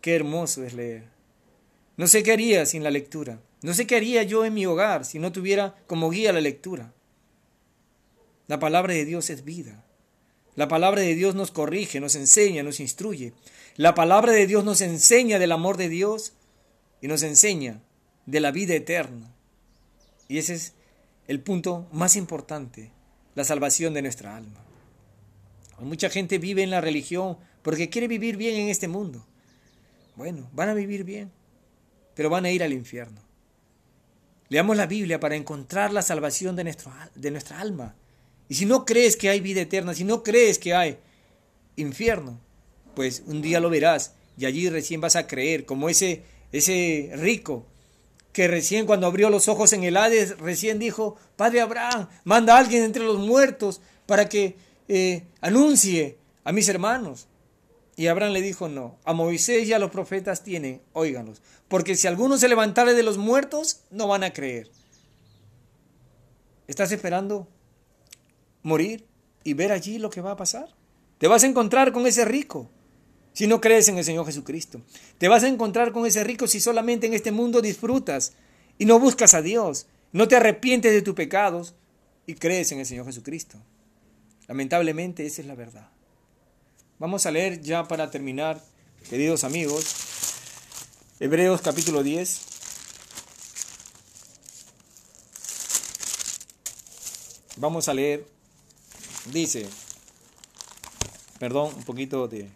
Qué 0.00 0.16
hermoso 0.16 0.64
es 0.64 0.74
leer. 0.74 1.04
No 1.96 2.08
sé 2.08 2.24
qué 2.24 2.32
haría 2.32 2.66
sin 2.66 2.82
la 2.82 2.90
lectura. 2.90 3.38
No 3.62 3.72
sé 3.72 3.86
qué 3.86 3.94
haría 3.94 4.24
yo 4.24 4.44
en 4.44 4.52
mi 4.52 4.66
hogar 4.66 5.04
si 5.04 5.20
no 5.20 5.30
tuviera 5.30 5.76
como 5.86 6.10
guía 6.10 6.32
la 6.32 6.40
lectura. 6.40 6.92
La 8.48 8.58
palabra 8.58 8.94
de 8.94 9.04
Dios 9.04 9.30
es 9.30 9.44
vida. 9.44 9.84
La 10.56 10.66
palabra 10.66 11.02
de 11.02 11.14
Dios 11.14 11.36
nos 11.36 11.52
corrige, 11.52 12.00
nos 12.00 12.16
enseña, 12.16 12.64
nos 12.64 12.80
instruye. 12.80 13.32
La 13.76 13.94
palabra 13.94 14.32
de 14.32 14.48
Dios 14.48 14.64
nos 14.64 14.80
enseña 14.80 15.38
del 15.38 15.52
amor 15.52 15.76
de 15.76 15.88
Dios 15.88 16.32
y 17.00 17.06
nos 17.06 17.22
enseña 17.22 17.80
de 18.26 18.40
la 18.40 18.50
vida 18.50 18.74
eterna. 18.74 19.32
Y 20.26 20.38
ese 20.38 20.54
es 20.54 20.72
el 21.28 21.38
punto 21.38 21.86
más 21.92 22.16
importante, 22.16 22.90
la 23.36 23.44
salvación 23.44 23.94
de 23.94 24.02
nuestra 24.02 24.36
alma. 24.36 24.71
Mucha 25.84 26.10
gente 26.10 26.38
vive 26.38 26.62
en 26.62 26.70
la 26.70 26.80
religión 26.80 27.38
porque 27.62 27.90
quiere 27.90 28.08
vivir 28.08 28.36
bien 28.36 28.54
en 28.56 28.68
este 28.68 28.88
mundo. 28.88 29.26
Bueno, 30.16 30.48
van 30.52 30.68
a 30.68 30.74
vivir 30.74 31.04
bien, 31.04 31.30
pero 32.14 32.30
van 32.30 32.44
a 32.44 32.50
ir 32.50 32.62
al 32.62 32.72
infierno. 32.72 33.20
Leamos 34.48 34.76
la 34.76 34.86
Biblia 34.86 35.18
para 35.18 35.36
encontrar 35.36 35.92
la 35.92 36.02
salvación 36.02 36.56
de, 36.56 36.64
nuestro, 36.64 36.92
de 37.14 37.30
nuestra 37.30 37.60
alma. 37.60 37.94
Y 38.48 38.54
si 38.54 38.66
no 38.66 38.84
crees 38.84 39.16
que 39.16 39.30
hay 39.30 39.40
vida 39.40 39.62
eterna, 39.62 39.94
si 39.94 40.04
no 40.04 40.22
crees 40.22 40.58
que 40.58 40.74
hay 40.74 40.98
infierno, 41.76 42.38
pues 42.94 43.22
un 43.26 43.40
día 43.40 43.60
lo 43.60 43.70
verás 43.70 44.14
y 44.36 44.44
allí 44.44 44.68
recién 44.68 45.00
vas 45.00 45.16
a 45.16 45.26
creer, 45.26 45.64
como 45.64 45.88
ese 45.88 46.22
ese 46.52 47.10
rico 47.14 47.66
que 48.32 48.48
recién 48.48 48.86
cuando 48.86 49.06
abrió 49.06 49.28
los 49.28 49.48
ojos 49.48 49.72
en 49.72 49.84
el 49.84 49.96
Hades, 49.96 50.38
recién 50.38 50.78
dijo, 50.78 51.16
Padre 51.36 51.60
Abraham, 51.60 52.08
manda 52.24 52.54
a 52.54 52.58
alguien 52.58 52.82
entre 52.82 53.02
los 53.02 53.18
muertos 53.18 53.80
para 54.06 54.28
que 54.28 54.56
eh, 54.88 55.26
anuncie 55.40 56.18
a 56.44 56.52
mis 56.52 56.68
hermanos. 56.68 57.28
Y 57.96 58.06
Abraham 58.06 58.32
le 58.32 58.40
dijo, 58.40 58.68
no, 58.68 58.98
a 59.04 59.12
Moisés 59.12 59.68
y 59.68 59.72
a 59.72 59.78
los 59.78 59.90
profetas 59.90 60.42
tienen, 60.42 60.80
óiganlos, 60.92 61.42
porque 61.68 61.94
si 61.94 62.06
alguno 62.06 62.38
se 62.38 62.48
levantare 62.48 62.94
de 62.94 63.02
los 63.02 63.18
muertos, 63.18 63.80
no 63.90 64.08
van 64.08 64.24
a 64.24 64.32
creer. 64.32 64.70
¿Estás 66.66 66.90
esperando 66.90 67.48
morir 68.62 69.06
y 69.44 69.52
ver 69.52 69.72
allí 69.72 69.98
lo 69.98 70.08
que 70.08 70.22
va 70.22 70.32
a 70.32 70.36
pasar? 70.36 70.74
Te 71.18 71.28
vas 71.28 71.44
a 71.44 71.46
encontrar 71.46 71.92
con 71.92 72.06
ese 72.06 72.24
rico 72.24 72.70
si 73.32 73.46
no 73.46 73.60
crees 73.60 73.88
en 73.88 73.98
el 73.98 74.04
Señor 74.04 74.26
Jesucristo. 74.26 74.80
Te 75.18 75.28
vas 75.28 75.44
a 75.44 75.48
encontrar 75.48 75.92
con 75.92 76.06
ese 76.06 76.24
rico 76.24 76.46
si 76.46 76.60
solamente 76.60 77.06
en 77.06 77.14
este 77.14 77.30
mundo 77.30 77.60
disfrutas 77.60 78.32
y 78.78 78.84
no 78.84 78.98
buscas 78.98 79.34
a 79.34 79.42
Dios, 79.42 79.86
no 80.12 80.28
te 80.28 80.36
arrepientes 80.36 80.92
de 80.92 81.02
tus 81.02 81.14
pecados 81.14 81.74
y 82.26 82.34
crees 82.34 82.72
en 82.72 82.80
el 82.80 82.86
Señor 82.86 83.06
Jesucristo. 83.06 83.58
Lamentablemente 84.48 85.26
esa 85.26 85.40
es 85.40 85.46
la 85.46 85.54
verdad. 85.54 85.88
Vamos 86.98 87.26
a 87.26 87.30
leer 87.30 87.60
ya 87.60 87.88
para 87.88 88.10
terminar, 88.10 88.62
queridos 89.08 89.44
amigos, 89.44 89.84
Hebreos 91.20 91.60
capítulo 91.60 92.02
10. 92.02 92.40
Vamos 97.56 97.88
a 97.88 97.94
leer, 97.94 98.26
dice, 99.26 99.68
perdón, 101.38 101.72
un 101.76 101.84
poquito 101.84 102.26
de 102.28 102.50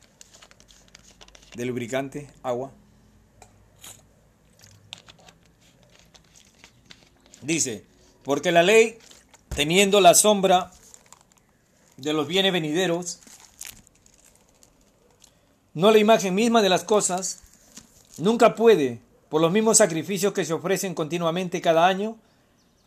de 1.56 1.64
lubricante, 1.64 2.28
agua. 2.42 2.70
Dice, 7.40 7.84
porque 8.22 8.52
la 8.52 8.62
ley, 8.62 8.98
teniendo 9.54 10.00
la 10.00 10.14
sombra 10.14 10.70
de 11.96 12.12
los 12.12 12.26
bienes 12.26 12.52
venideros, 12.52 13.20
no 15.74 15.90
la 15.90 15.98
imagen 15.98 16.34
misma 16.34 16.62
de 16.62 16.68
las 16.68 16.84
cosas, 16.84 17.40
nunca 18.18 18.54
puede, 18.54 19.00
por 19.28 19.40
los 19.40 19.52
mismos 19.52 19.78
sacrificios 19.78 20.32
que 20.32 20.44
se 20.44 20.52
ofrecen 20.52 20.94
continuamente 20.94 21.60
cada 21.60 21.86
año, 21.86 22.16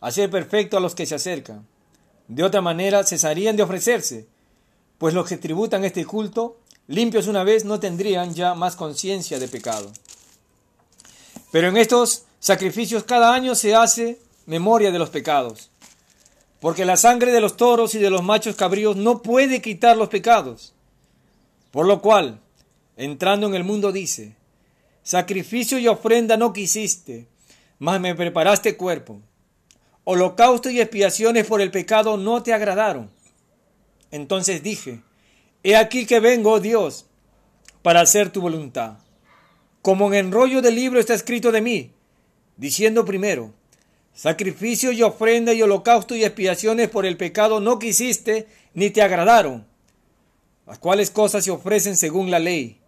hacer 0.00 0.30
perfecto 0.30 0.76
a 0.76 0.80
los 0.80 0.94
que 0.94 1.06
se 1.06 1.14
acercan. 1.14 1.66
De 2.28 2.42
otra 2.42 2.60
manera 2.60 3.04
cesarían 3.04 3.56
de 3.56 3.62
ofrecerse, 3.62 4.26
pues 4.98 5.14
los 5.14 5.28
que 5.28 5.36
tributan 5.36 5.84
este 5.84 6.04
culto 6.04 6.56
limpios 6.90 7.28
una 7.28 7.44
vez, 7.44 7.64
no 7.64 7.78
tendrían 7.78 8.34
ya 8.34 8.54
más 8.54 8.74
conciencia 8.74 9.38
de 9.38 9.46
pecado. 9.46 9.92
Pero 11.52 11.68
en 11.68 11.76
estos 11.76 12.24
sacrificios 12.40 13.04
cada 13.04 13.32
año 13.32 13.54
se 13.54 13.76
hace 13.76 14.18
memoria 14.46 14.90
de 14.90 14.98
los 14.98 15.08
pecados. 15.08 15.69
Porque 16.60 16.84
la 16.84 16.96
sangre 16.96 17.32
de 17.32 17.40
los 17.40 17.56
toros 17.56 17.94
y 17.94 17.98
de 17.98 18.10
los 18.10 18.22
machos 18.22 18.54
cabríos 18.54 18.96
no 18.96 19.22
puede 19.22 19.62
quitar 19.62 19.96
los 19.96 20.08
pecados. 20.08 20.74
Por 21.70 21.86
lo 21.86 22.02
cual, 22.02 22.40
entrando 22.96 23.46
en 23.46 23.54
el 23.54 23.64
mundo 23.64 23.92
dice, 23.92 24.36
sacrificio 25.02 25.78
y 25.78 25.88
ofrenda 25.88 26.36
no 26.36 26.52
quisiste, 26.52 27.26
mas 27.78 28.00
me 28.00 28.14
preparaste 28.14 28.76
cuerpo. 28.76 29.20
Holocausto 30.04 30.70
y 30.70 30.80
expiaciones 30.80 31.46
por 31.46 31.60
el 31.60 31.70
pecado 31.70 32.16
no 32.16 32.42
te 32.42 32.52
agradaron. 32.52 33.10
Entonces 34.10 34.62
dije, 34.62 35.02
He 35.62 35.76
aquí 35.76 36.06
que 36.06 36.20
vengo, 36.20 36.52
oh 36.52 36.60
Dios, 36.60 37.06
para 37.82 38.00
hacer 38.00 38.30
tu 38.30 38.40
voluntad. 38.40 38.98
Como 39.82 40.08
en 40.08 40.26
enrollo 40.26 40.62
del 40.62 40.74
libro 40.74 41.00
está 41.00 41.14
escrito 41.14 41.52
de 41.52 41.60
mí, 41.60 41.92
diciendo 42.56 43.04
primero, 43.04 43.52
sacrificio 44.20 44.92
y 44.92 45.02
ofrenda 45.02 45.54
y 45.54 45.62
holocausto 45.62 46.14
y 46.14 46.24
expiaciones 46.24 46.90
por 46.90 47.06
el 47.06 47.16
pecado 47.16 47.58
no 47.58 47.78
quisiste 47.78 48.46
ni 48.74 48.90
te 48.90 49.00
agradaron, 49.00 49.66
las 50.66 50.78
cuales 50.78 51.10
cosas 51.10 51.42
se 51.42 51.50
ofrecen 51.50 51.96
según 51.96 52.30
la 52.30 52.38
ley. 52.38 52.82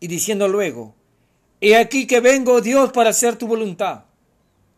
Y 0.00 0.06
diciendo 0.06 0.48
luego, 0.48 0.94
he 1.60 1.76
aquí 1.76 2.06
que 2.06 2.20
vengo, 2.20 2.62
Dios, 2.62 2.92
para 2.92 3.10
hacer 3.10 3.36
tu 3.36 3.46
voluntad. 3.46 4.04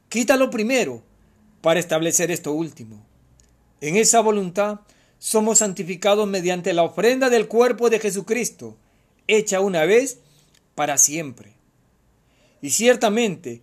Quítalo 0.08 0.50
primero, 0.50 1.04
para 1.60 1.78
establecer 1.78 2.32
esto 2.32 2.50
último. 2.50 3.06
En 3.80 3.94
esa 3.94 4.18
voluntad 4.22 4.80
somos 5.20 5.58
santificados 5.58 6.26
mediante 6.26 6.72
la 6.72 6.82
ofrenda 6.82 7.30
del 7.30 7.46
cuerpo 7.46 7.90
de 7.90 8.00
Jesucristo, 8.00 8.76
hecha 9.28 9.60
una 9.60 9.84
vez 9.84 10.18
para 10.74 10.98
siempre. 10.98 11.52
Y 12.60 12.70
ciertamente, 12.70 13.62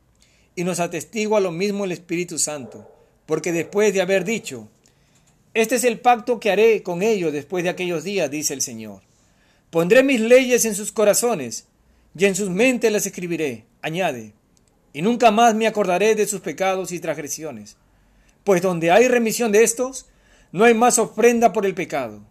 Y 0.55 0.63
nos 0.63 0.79
atestigua 0.79 1.39
lo 1.39 1.51
mismo 1.51 1.85
el 1.85 1.91
Espíritu 1.91 2.37
Santo, 2.37 2.89
porque 3.25 3.51
después 3.51 3.93
de 3.93 4.01
haber 4.01 4.25
dicho, 4.25 4.67
Este 5.53 5.75
es 5.75 5.83
el 5.83 5.99
pacto 5.99 6.39
que 6.39 6.51
haré 6.51 6.81
con 6.81 7.01
ellos 7.01 7.33
después 7.33 7.63
de 7.63 7.69
aquellos 7.69 8.03
días, 8.03 8.31
dice 8.31 8.53
el 8.53 8.61
Señor. 8.61 9.01
Pondré 9.69 10.03
mis 10.03 10.21
leyes 10.21 10.65
en 10.65 10.75
sus 10.75 10.91
corazones, 10.91 11.67
y 12.17 12.25
en 12.25 12.35
sus 12.35 12.49
mentes 12.49 12.91
las 12.91 13.05
escribiré, 13.05 13.65
añade, 13.81 14.33
y 14.93 15.01
nunca 15.01 15.31
más 15.31 15.55
me 15.55 15.67
acordaré 15.67 16.15
de 16.15 16.27
sus 16.27 16.41
pecados 16.41 16.91
y 16.91 16.99
transgresiones 16.99 17.77
pues 18.43 18.61
donde 18.61 18.91
hay 18.91 19.07
remisión 19.07 19.51
de 19.51 19.63
estos, 19.63 20.07
no 20.51 20.63
hay 20.63 20.73
más 20.73 20.99
ofrenda 20.99 21.53
por 21.53 21.65
el 21.65 21.73
pecado. 21.73 22.21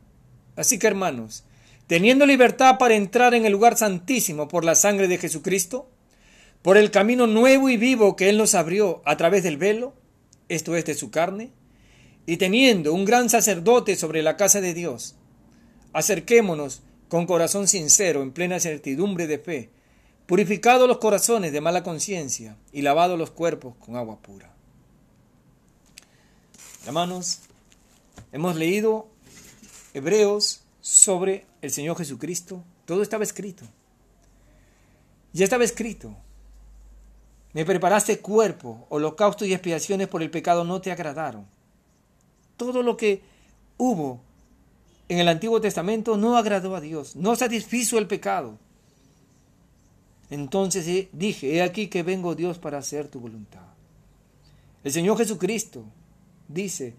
Así 0.56 0.78
que 0.78 0.86
hermanos, 0.86 1.44
teniendo 1.86 2.26
libertad 2.26 2.78
para 2.78 2.94
entrar 2.94 3.34
en 3.34 3.46
el 3.46 3.52
lugar 3.52 3.76
santísimo 3.76 4.48
por 4.48 4.64
la 4.64 4.74
sangre 4.74 5.08
de 5.08 5.18
Jesucristo, 5.18 5.88
por 6.62 6.76
el 6.76 6.90
camino 6.90 7.26
nuevo 7.26 7.68
y 7.68 7.76
vivo 7.76 8.16
que 8.16 8.28
Él 8.28 8.38
nos 8.38 8.54
abrió 8.54 9.02
a 9.04 9.16
través 9.16 9.42
del 9.42 9.56
velo, 9.56 9.94
esto 10.48 10.76
es 10.76 10.84
de 10.84 10.94
su 10.94 11.10
carne, 11.10 11.50
y 12.26 12.36
teniendo 12.36 12.92
un 12.92 13.04
gran 13.04 13.30
sacerdote 13.30 13.96
sobre 13.96 14.22
la 14.22 14.36
casa 14.36 14.60
de 14.60 14.74
Dios, 14.74 15.16
acerquémonos 15.92 16.82
con 17.08 17.26
corazón 17.26 17.66
sincero, 17.66 18.22
en 18.22 18.32
plena 18.32 18.60
certidumbre 18.60 19.26
de 19.26 19.38
fe, 19.38 19.70
purificados 20.26 20.86
los 20.86 20.98
corazones 20.98 21.52
de 21.52 21.60
mala 21.60 21.82
conciencia 21.82 22.56
y 22.72 22.82
lavados 22.82 23.18
los 23.18 23.30
cuerpos 23.30 23.74
con 23.76 23.96
agua 23.96 24.20
pura. 24.20 24.54
Hermanos, 26.86 27.40
hemos 28.32 28.54
leído 28.54 29.08
Hebreos 29.92 30.62
sobre 30.80 31.46
el 31.62 31.70
Señor 31.70 31.96
Jesucristo. 31.96 32.62
Todo 32.84 33.02
estaba 33.02 33.24
escrito. 33.24 33.64
Ya 35.32 35.44
estaba 35.44 35.64
escrito. 35.64 36.16
Me 37.52 37.64
preparaste 37.64 38.20
cuerpo, 38.20 38.86
holocausto 38.90 39.44
y 39.44 39.52
expiaciones 39.52 40.08
por 40.08 40.22
el 40.22 40.30
pecado 40.30 40.64
no 40.64 40.80
te 40.80 40.92
agradaron. 40.92 41.46
Todo 42.56 42.82
lo 42.82 42.96
que 42.96 43.22
hubo 43.76 44.20
en 45.08 45.18
el 45.18 45.28
Antiguo 45.28 45.60
Testamento 45.60 46.16
no 46.16 46.36
agradó 46.36 46.76
a 46.76 46.80
Dios, 46.80 47.16
no 47.16 47.34
satisfizo 47.34 47.98
el 47.98 48.06
pecado. 48.06 48.58
Entonces 50.30 51.08
dije, 51.12 51.56
he 51.56 51.62
aquí 51.62 51.88
que 51.88 52.04
vengo 52.04 52.36
Dios 52.36 52.58
para 52.58 52.78
hacer 52.78 53.08
tu 53.08 53.18
voluntad. 53.18 53.66
El 54.84 54.92
Señor 54.92 55.18
Jesucristo 55.18 55.84
dice, 56.46 56.94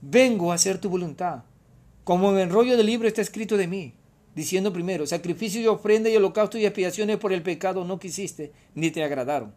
vengo 0.00 0.52
a 0.52 0.54
hacer 0.54 0.78
tu 0.78 0.88
voluntad. 0.88 1.42
Como 2.04 2.30
en 2.30 2.38
el 2.38 2.50
rollo 2.50 2.76
del 2.76 2.86
libro 2.86 3.08
está 3.08 3.22
escrito 3.22 3.56
de 3.56 3.66
mí, 3.66 3.94
diciendo 4.36 4.72
primero, 4.72 5.04
sacrificio 5.06 5.60
y 5.60 5.66
ofrenda 5.66 6.08
y 6.08 6.16
holocausto 6.16 6.56
y 6.56 6.64
expiaciones 6.64 7.18
por 7.18 7.32
el 7.32 7.42
pecado 7.42 7.84
no 7.84 7.98
quisiste, 7.98 8.52
ni 8.76 8.92
te 8.92 9.02
agradaron. 9.02 9.52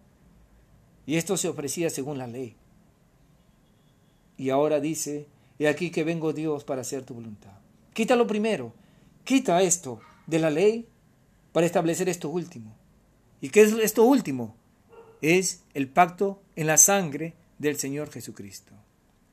Y 1.06 1.18
esto 1.18 1.38
se 1.38 1.48
ofrecía 1.48 1.90
según 1.90 2.18
la 2.18 2.28
ley. 2.28 2.56
Y 4.38 4.50
ahora 4.50 4.80
dice, 4.80 5.28
he 5.60 5.68
aquí 5.68 5.92
que 5.92 6.04
vengo 6.04 6.34
Dios 6.34 6.64
para 6.64 6.82
hacer 6.82 7.04
tu 7.04 7.14
voluntad. 7.14 7.54
Quítalo 7.94 8.26
primero, 8.26 8.74
quita 9.24 9.62
esto 9.62 10.02
de 10.28 10.40
la 10.40 10.50
ley 10.50 10.88
para 11.52 11.66
establecer 11.66 12.10
esto 12.10 12.30
último. 12.30 12.76
¿Y 13.42 13.50
qué 13.50 13.62
es 13.62 13.74
esto 13.74 14.04
último? 14.04 14.56
Es 15.22 15.64
el 15.74 15.88
pacto 15.88 16.42
en 16.56 16.68
la 16.68 16.78
sangre 16.78 17.34
del 17.60 17.78
Señor 17.78 18.10
Jesucristo. 18.10 18.74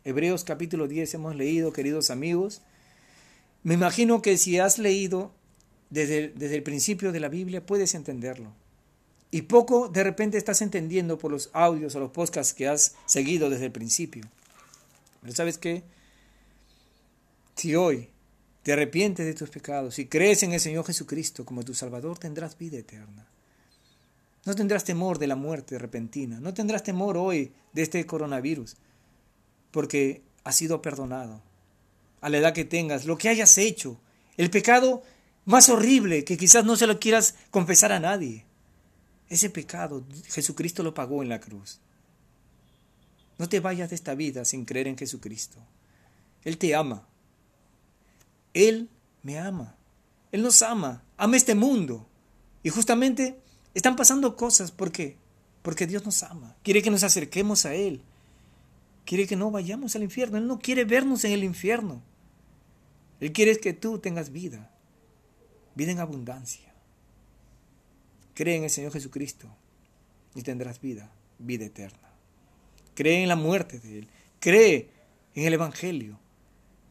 Hebreos 0.04 0.44
capítulo 0.44 0.88
10 0.88 1.14
hemos 1.14 1.36
leído, 1.36 1.72
queridos 1.72 2.10
amigos. 2.10 2.62
Me 3.62 3.74
imagino 3.74 4.22
que 4.22 4.36
si 4.36 4.58
has 4.58 4.78
leído 4.78 5.32
desde, 5.90 6.28
desde 6.28 6.56
el 6.56 6.62
principio 6.62 7.12
de 7.12 7.20
la 7.20 7.28
Biblia, 7.28 7.64
puedes 7.64 7.94
entenderlo. 7.94 8.52
Y 9.30 9.42
poco 9.42 9.88
de 9.88 10.02
repente 10.02 10.38
estás 10.38 10.60
entendiendo 10.60 11.18
por 11.18 11.30
los 11.30 11.50
audios 11.52 11.94
o 11.94 12.00
los 12.00 12.10
podcasts 12.10 12.52
que 12.52 12.68
has 12.68 12.94
seguido 13.06 13.48
desde 13.48 13.66
el 13.66 13.72
principio. 13.72 14.24
Pero 15.20 15.34
sabes 15.34 15.58
qué? 15.58 15.84
Si 17.54 17.76
hoy 17.76 18.08
te 18.62 18.72
arrepientes 18.72 19.26
de 19.26 19.34
tus 19.34 19.50
pecados 19.50 19.98
y 19.98 20.06
crees 20.06 20.42
en 20.42 20.52
el 20.52 20.60
Señor 20.60 20.84
Jesucristo 20.84 21.44
como 21.44 21.64
tu 21.64 21.74
Salvador, 21.74 22.18
tendrás 22.18 22.58
vida 22.58 22.78
eterna. 22.78 23.26
No 24.44 24.54
tendrás 24.54 24.84
temor 24.84 25.18
de 25.18 25.26
la 25.26 25.36
muerte 25.36 25.78
repentina. 25.78 26.40
No 26.40 26.54
tendrás 26.54 26.82
temor 26.82 27.16
hoy 27.16 27.52
de 27.72 27.82
este 27.82 28.04
coronavirus 28.06 28.76
porque 29.70 30.22
has 30.44 30.56
sido 30.56 30.82
perdonado. 30.82 31.42
A 32.20 32.28
la 32.28 32.38
edad 32.38 32.52
que 32.52 32.64
tengas, 32.64 33.04
lo 33.04 33.16
que 33.16 33.28
hayas 33.28 33.56
hecho, 33.58 33.98
el 34.36 34.50
pecado 34.50 35.02
más 35.44 35.68
horrible 35.68 36.24
que 36.24 36.36
quizás 36.36 36.64
no 36.64 36.76
se 36.76 36.86
lo 36.86 36.98
quieras 36.98 37.34
confesar 37.50 37.92
a 37.92 38.00
nadie. 38.00 38.44
Ese 39.30 39.48
pecado 39.48 40.04
Jesucristo 40.26 40.82
lo 40.82 40.92
pagó 40.92 41.22
en 41.22 41.28
la 41.28 41.40
cruz. 41.40 41.80
No 43.38 43.48
te 43.48 43.60
vayas 43.60 43.88
de 43.88 43.94
esta 43.94 44.14
vida 44.14 44.44
sin 44.44 44.66
creer 44.66 44.88
en 44.88 44.98
Jesucristo. 44.98 45.56
Él 46.44 46.58
te 46.58 46.74
ama. 46.74 47.06
Él 48.52 48.90
me 49.22 49.38
ama. 49.38 49.76
Él 50.32 50.42
nos 50.42 50.60
ama. 50.62 51.04
Ama 51.16 51.36
este 51.36 51.54
mundo. 51.54 52.06
Y 52.62 52.70
justamente 52.70 53.38
están 53.72 53.96
pasando 53.96 54.36
cosas. 54.36 54.72
¿Por 54.72 54.90
qué? 54.90 55.16
Porque 55.62 55.86
Dios 55.86 56.04
nos 56.04 56.22
ama. 56.24 56.56
Quiere 56.62 56.82
que 56.82 56.90
nos 56.90 57.04
acerquemos 57.04 57.64
a 57.64 57.74
Él. 57.74 58.02
Quiere 59.04 59.26
que 59.26 59.36
no 59.36 59.50
vayamos 59.50 59.94
al 59.94 60.02
infierno. 60.02 60.38
Él 60.38 60.46
no 60.46 60.58
quiere 60.58 60.84
vernos 60.84 61.24
en 61.24 61.32
el 61.32 61.44
infierno. 61.44 62.02
Él 63.20 63.32
quiere 63.32 63.58
que 63.58 63.72
tú 63.74 63.98
tengas 64.00 64.30
vida. 64.30 64.70
Vida 65.76 65.92
en 65.92 66.00
abundancia. 66.00 66.69
Cree 68.34 68.56
en 68.56 68.64
el 68.64 68.70
Señor 68.70 68.92
Jesucristo 68.92 69.48
y 70.34 70.42
tendrás 70.42 70.80
vida, 70.80 71.10
vida 71.38 71.64
eterna. 71.64 72.10
Cree 72.94 73.22
en 73.22 73.28
la 73.28 73.36
muerte 73.36 73.78
de 73.78 74.00
Él. 74.00 74.08
Cree 74.40 74.90
en 75.34 75.46
el 75.46 75.54
Evangelio. 75.54 76.18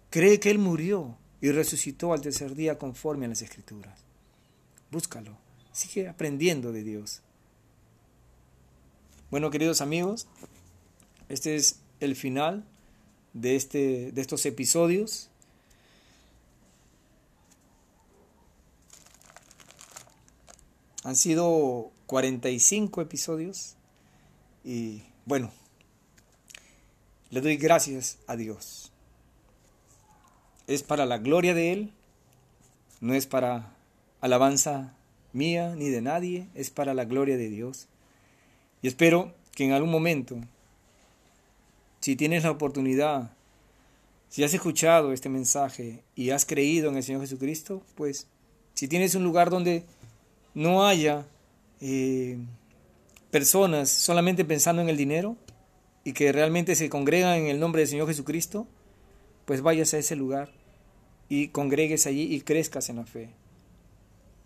Cree 0.09 0.39
que 0.39 0.49
Él 0.51 0.59
murió 0.59 1.17
y 1.41 1.51
resucitó 1.51 2.13
al 2.13 2.21
tercer 2.21 2.55
día 2.55 2.77
conforme 2.77 3.25
a 3.25 3.29
las 3.29 3.41
Escrituras. 3.41 3.99
Búscalo. 4.91 5.37
Sigue 5.71 6.09
aprendiendo 6.09 6.71
de 6.71 6.83
Dios. 6.83 7.21
Bueno, 9.29 9.51
queridos 9.51 9.81
amigos, 9.81 10.27
este 11.29 11.55
es 11.55 11.79
el 11.99 12.15
final 12.15 12.65
de, 13.33 13.55
este, 13.55 14.11
de 14.11 14.21
estos 14.21 14.45
episodios. 14.45 15.28
Han 21.03 21.15
sido 21.15 21.91
45 22.07 23.01
episodios 23.01 23.75
y 24.63 25.03
bueno, 25.25 25.51
le 27.29 27.41
doy 27.41 27.57
gracias 27.57 28.17
a 28.27 28.35
Dios. 28.35 28.91
es 30.67 30.83
para 30.83 31.05
la 31.05 31.17
gloria 31.17 31.53
de 31.53 31.71
Él, 31.71 31.93
no 33.01 33.13
es 33.13 33.25
para 33.27 33.73
alabanza 34.21 34.93
mía 35.31 35.75
ni 35.75 35.89
de 35.89 36.01
nadie, 36.01 36.47
es 36.53 36.69
para 36.69 36.93
la 36.93 37.05
gloria 37.05 37.37
de 37.37 37.49
Dios. 37.49 37.87
Y 38.81 38.87
espero 38.87 39.33
que 39.55 39.65
en 39.65 39.71
algún 39.71 39.91
momento, 39.91 40.37
si 42.01 42.15
tienes 42.15 42.43
la 42.43 42.51
oportunidad, 42.51 43.31
si 44.29 44.43
has 44.43 44.53
escuchado 44.53 45.11
este 45.11 45.29
mensaje 45.29 46.03
y 46.15 46.31
has 46.31 46.45
creído 46.45 46.89
en 46.89 46.97
el 46.97 47.03
Señor 47.03 47.21
Jesucristo, 47.21 47.81
pues 47.95 48.27
si 48.73 48.87
tienes 48.87 49.15
un 49.15 49.23
lugar 49.23 49.49
donde 49.49 49.85
no 50.53 50.85
haya 50.85 51.25
eh, 51.81 52.37
personas 53.31 53.89
solamente 53.89 54.45
pensando 54.45 54.81
en 54.81 54.89
el 54.89 54.97
dinero 54.97 55.37
y 56.03 56.13
que 56.13 56.31
realmente 56.31 56.75
se 56.75 56.89
congregan 56.89 57.37
en 57.37 57.47
el 57.47 57.59
nombre 57.59 57.81
del 57.81 57.89
Señor 57.89 58.07
Jesucristo, 58.07 58.67
pues 59.45 59.61
vayas 59.61 59.93
a 59.93 59.97
ese 59.97 60.15
lugar 60.15 60.51
y 61.27 61.49
congregues 61.49 62.07
allí 62.07 62.33
y 62.33 62.41
crezcas 62.41 62.89
en 62.89 62.97
la 62.97 63.05
fe. 63.05 63.29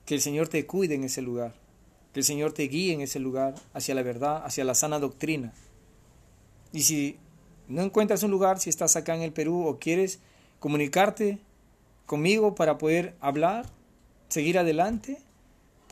Que 0.06 0.16
el 0.16 0.22
Señor 0.22 0.50
te 0.50 0.66
cuide 0.66 0.96
en 0.96 1.06
ese 1.06 1.22
lugar, 1.22 1.54
que 2.12 2.20
el 2.20 2.26
Señor 2.26 2.54
te 2.54 2.64
guíe 2.64 2.94
en 2.94 3.02
ese 3.02 3.20
lugar 3.20 3.56
hacia 3.74 3.96
la 3.96 4.04
verdad, 4.04 4.44
hacia 4.46 4.66
la 4.66 4.76
sana 4.76 5.00
doctrina. 5.00 5.54
Y 6.74 6.82
si 6.82 7.18
no 7.68 7.82
encuentras 7.82 8.24
un 8.24 8.32
lugar, 8.32 8.60
si 8.60 8.70
estás 8.70 8.96
acá 8.96 9.16
en 9.16 9.22
el 9.22 9.32
Perú 9.32 9.66
o 9.66 9.80
quieres 9.80 10.20
comunicarte 10.60 11.40
conmigo 12.06 12.56
para 12.56 12.78
poder 12.78 13.16
hablar, 13.22 13.66
seguir 14.28 14.58
adelante, 14.58 15.20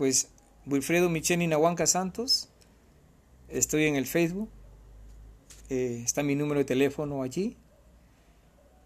pues 0.02 0.30
Wilfredo 0.66 1.12
Micheni 1.12 1.46
Nahuanca 1.46 1.86
Santos, 1.86 2.50
estoy 3.50 3.86
en 3.86 3.96
el 3.96 4.08
Facebook, 4.08 4.50
eh, 5.70 6.02
está 6.04 6.24
mi 6.24 6.34
número 6.34 6.58
de 6.58 6.66
teléfono 6.66 7.22
allí, 7.22 7.56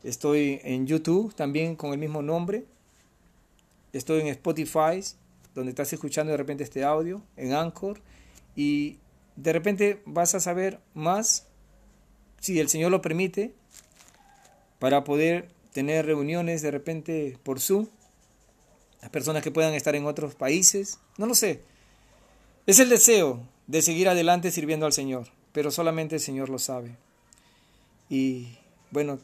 estoy 0.03 0.59
en 0.65 0.87
YouTube 0.87 1.33
también 1.33 1.77
con 1.77 1.93
el 1.93 1.99
mismo 1.99 2.21
nombre, 2.21 2.65
estoy 3.93 4.19
en 4.19 4.27
Spotify, 4.27 5.01
donde 5.53 5.69
estás 5.69 5.93
escuchando 5.93 6.31
de 6.31 6.37
repente 6.37 6.65
este 6.65 6.83
audio, 6.83 7.21
en 7.37 7.53
Anchor, 7.53 8.01
y 8.53 8.97
de 9.37 9.53
repente 9.53 10.01
vas 10.05 10.35
a 10.35 10.41
saber 10.41 10.81
más, 10.93 11.47
si 12.41 12.59
el 12.59 12.67
Señor 12.67 12.91
lo 12.91 13.01
permite, 13.01 13.53
para 14.79 15.05
poder 15.05 15.47
tener 15.71 16.07
reuniones 16.07 16.61
de 16.61 16.71
repente 16.71 17.37
por 17.41 17.61
Zoom 17.61 17.87
las 19.05 19.11
personas 19.11 19.43
que 19.43 19.51
puedan 19.51 19.75
estar 19.75 19.95
en 19.95 20.07
otros 20.07 20.33
países, 20.33 20.97
no 21.19 21.27
lo 21.27 21.35
sé. 21.35 21.61
Es 22.65 22.79
el 22.79 22.89
deseo 22.89 23.47
de 23.67 23.83
seguir 23.83 24.09
adelante 24.09 24.49
sirviendo 24.49 24.87
al 24.87 24.93
Señor, 24.93 25.27
pero 25.51 25.69
solamente 25.69 26.15
el 26.15 26.21
Señor 26.21 26.49
lo 26.49 26.57
sabe. 26.57 26.95
Y 28.09 28.57
bueno, 28.89 29.19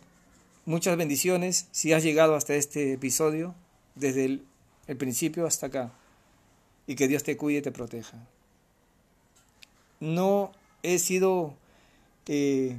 muchas 0.66 0.96
bendiciones 0.98 1.68
si 1.72 1.94
has 1.94 2.04
llegado 2.04 2.36
hasta 2.36 2.54
este 2.54 2.94
episodio, 2.94 3.56
desde 3.96 4.26
el, 4.26 4.98
principio 5.00 5.48
hasta 5.48 5.66
acá, 5.66 5.92
y 6.86 6.94
que 6.94 7.08
Dios 7.08 7.24
te 7.24 7.36
cuide 7.36 7.58
y 7.58 7.64
te 7.64 7.72
proteja. 7.72 8.28
No 10.00 10.52
he 10.84 11.00
sido 11.00 11.56
eh, 12.28 12.78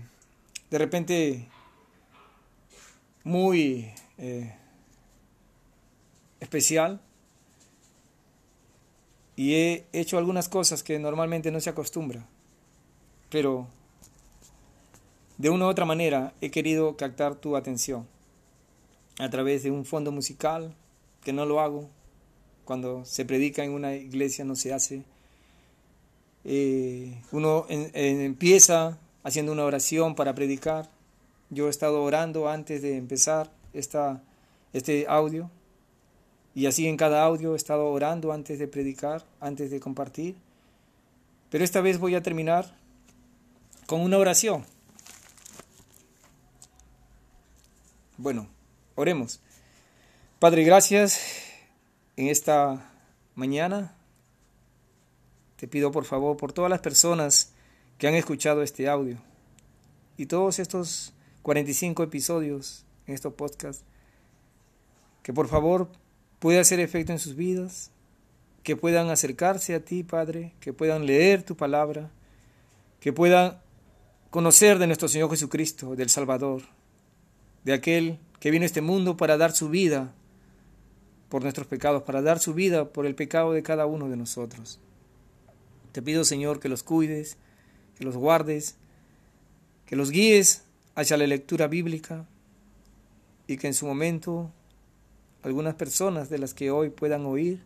de 0.70 0.78
repente 0.78 1.48
muy 3.24 3.90
eh, 4.18 4.54
especial 6.42 7.00
y 9.36 9.54
he 9.54 9.86
hecho 9.92 10.18
algunas 10.18 10.48
cosas 10.48 10.82
que 10.82 10.98
normalmente 10.98 11.50
no 11.50 11.60
se 11.60 11.70
acostumbra, 11.70 12.26
pero 13.30 13.68
de 15.38 15.50
una 15.50 15.66
u 15.66 15.68
otra 15.68 15.84
manera 15.84 16.34
he 16.40 16.50
querido 16.50 16.96
captar 16.96 17.36
tu 17.36 17.56
atención 17.56 18.06
a 19.18 19.30
través 19.30 19.62
de 19.62 19.70
un 19.70 19.84
fondo 19.84 20.10
musical, 20.10 20.74
que 21.22 21.32
no 21.32 21.46
lo 21.46 21.60
hago, 21.60 21.88
cuando 22.64 23.04
se 23.04 23.24
predica 23.24 23.62
en 23.62 23.70
una 23.70 23.94
iglesia 23.94 24.44
no 24.44 24.56
se 24.56 24.72
hace. 24.72 25.04
Eh, 26.44 27.22
uno 27.30 27.66
empieza 27.68 28.98
haciendo 29.22 29.52
una 29.52 29.64
oración 29.64 30.16
para 30.16 30.34
predicar. 30.34 30.90
Yo 31.50 31.68
he 31.68 31.70
estado 31.70 32.02
orando 32.02 32.48
antes 32.48 32.82
de 32.82 32.96
empezar 32.96 33.52
esta, 33.72 34.22
este 34.72 35.06
audio 35.08 35.50
y 36.54 36.66
así 36.66 36.86
en 36.86 36.96
cada 36.96 37.24
audio 37.24 37.54
he 37.54 37.56
estado 37.56 37.86
orando 37.86 38.32
antes 38.32 38.58
de 38.58 38.68
predicar, 38.68 39.24
antes 39.40 39.70
de 39.70 39.80
compartir. 39.80 40.36
Pero 41.50 41.64
esta 41.64 41.80
vez 41.80 41.98
voy 41.98 42.14
a 42.14 42.22
terminar 42.22 42.74
con 43.86 44.00
una 44.00 44.18
oración. 44.18 44.64
Bueno, 48.16 48.46
oremos. 48.94 49.40
Padre, 50.38 50.64
gracias 50.64 51.20
en 52.16 52.28
esta 52.28 52.90
mañana. 53.34 53.94
Te 55.56 55.68
pido 55.68 55.92
por 55.92 56.04
favor 56.04 56.36
por 56.36 56.52
todas 56.52 56.70
las 56.70 56.80
personas 56.80 57.52
que 57.98 58.08
han 58.08 58.14
escuchado 58.14 58.62
este 58.62 58.88
audio 58.88 59.16
y 60.16 60.26
todos 60.26 60.58
estos 60.58 61.12
45 61.42 62.02
episodios 62.02 62.84
en 63.06 63.14
estos 63.14 63.34
podcasts, 63.34 63.84
que 65.22 65.32
por 65.32 65.48
favor 65.48 65.88
puede 66.42 66.58
hacer 66.58 66.80
efecto 66.80 67.12
en 67.12 67.20
sus 67.20 67.36
vidas, 67.36 67.92
que 68.64 68.74
puedan 68.74 69.10
acercarse 69.10 69.76
a 69.76 69.84
ti, 69.84 70.02
Padre, 70.02 70.54
que 70.58 70.72
puedan 70.72 71.06
leer 71.06 71.44
tu 71.44 71.56
palabra, 71.56 72.10
que 72.98 73.12
puedan 73.12 73.60
conocer 74.30 74.80
de 74.80 74.88
nuestro 74.88 75.06
Señor 75.06 75.30
Jesucristo, 75.30 75.94
del 75.94 76.08
Salvador, 76.08 76.62
de 77.62 77.74
aquel 77.74 78.18
que 78.40 78.50
vino 78.50 78.64
a 78.64 78.66
este 78.66 78.80
mundo 78.80 79.16
para 79.16 79.36
dar 79.36 79.52
su 79.52 79.68
vida 79.68 80.14
por 81.28 81.44
nuestros 81.44 81.68
pecados, 81.68 82.02
para 82.02 82.22
dar 82.22 82.40
su 82.40 82.54
vida 82.54 82.92
por 82.92 83.06
el 83.06 83.14
pecado 83.14 83.52
de 83.52 83.62
cada 83.62 83.86
uno 83.86 84.08
de 84.08 84.16
nosotros. 84.16 84.80
Te 85.92 86.02
pido, 86.02 86.24
Señor, 86.24 86.58
que 86.58 86.68
los 86.68 86.82
cuides, 86.82 87.36
que 87.96 88.02
los 88.02 88.16
guardes, 88.16 88.74
que 89.86 89.94
los 89.94 90.10
guíes 90.10 90.64
hacia 90.96 91.16
la 91.16 91.28
lectura 91.28 91.68
bíblica 91.68 92.26
y 93.46 93.58
que 93.58 93.68
en 93.68 93.74
su 93.74 93.86
momento 93.86 94.50
algunas 95.42 95.74
personas 95.74 96.30
de 96.30 96.38
las 96.38 96.54
que 96.54 96.70
hoy 96.70 96.90
puedan 96.90 97.26
oír, 97.26 97.60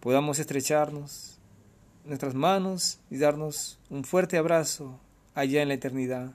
podamos 0.00 0.38
estrecharnos 0.38 1.38
nuestras 2.04 2.34
manos 2.34 2.98
y 3.10 3.18
darnos 3.18 3.78
un 3.90 4.04
fuerte 4.04 4.36
abrazo 4.36 4.98
allá 5.34 5.62
en 5.62 5.68
la 5.68 5.74
eternidad, 5.74 6.32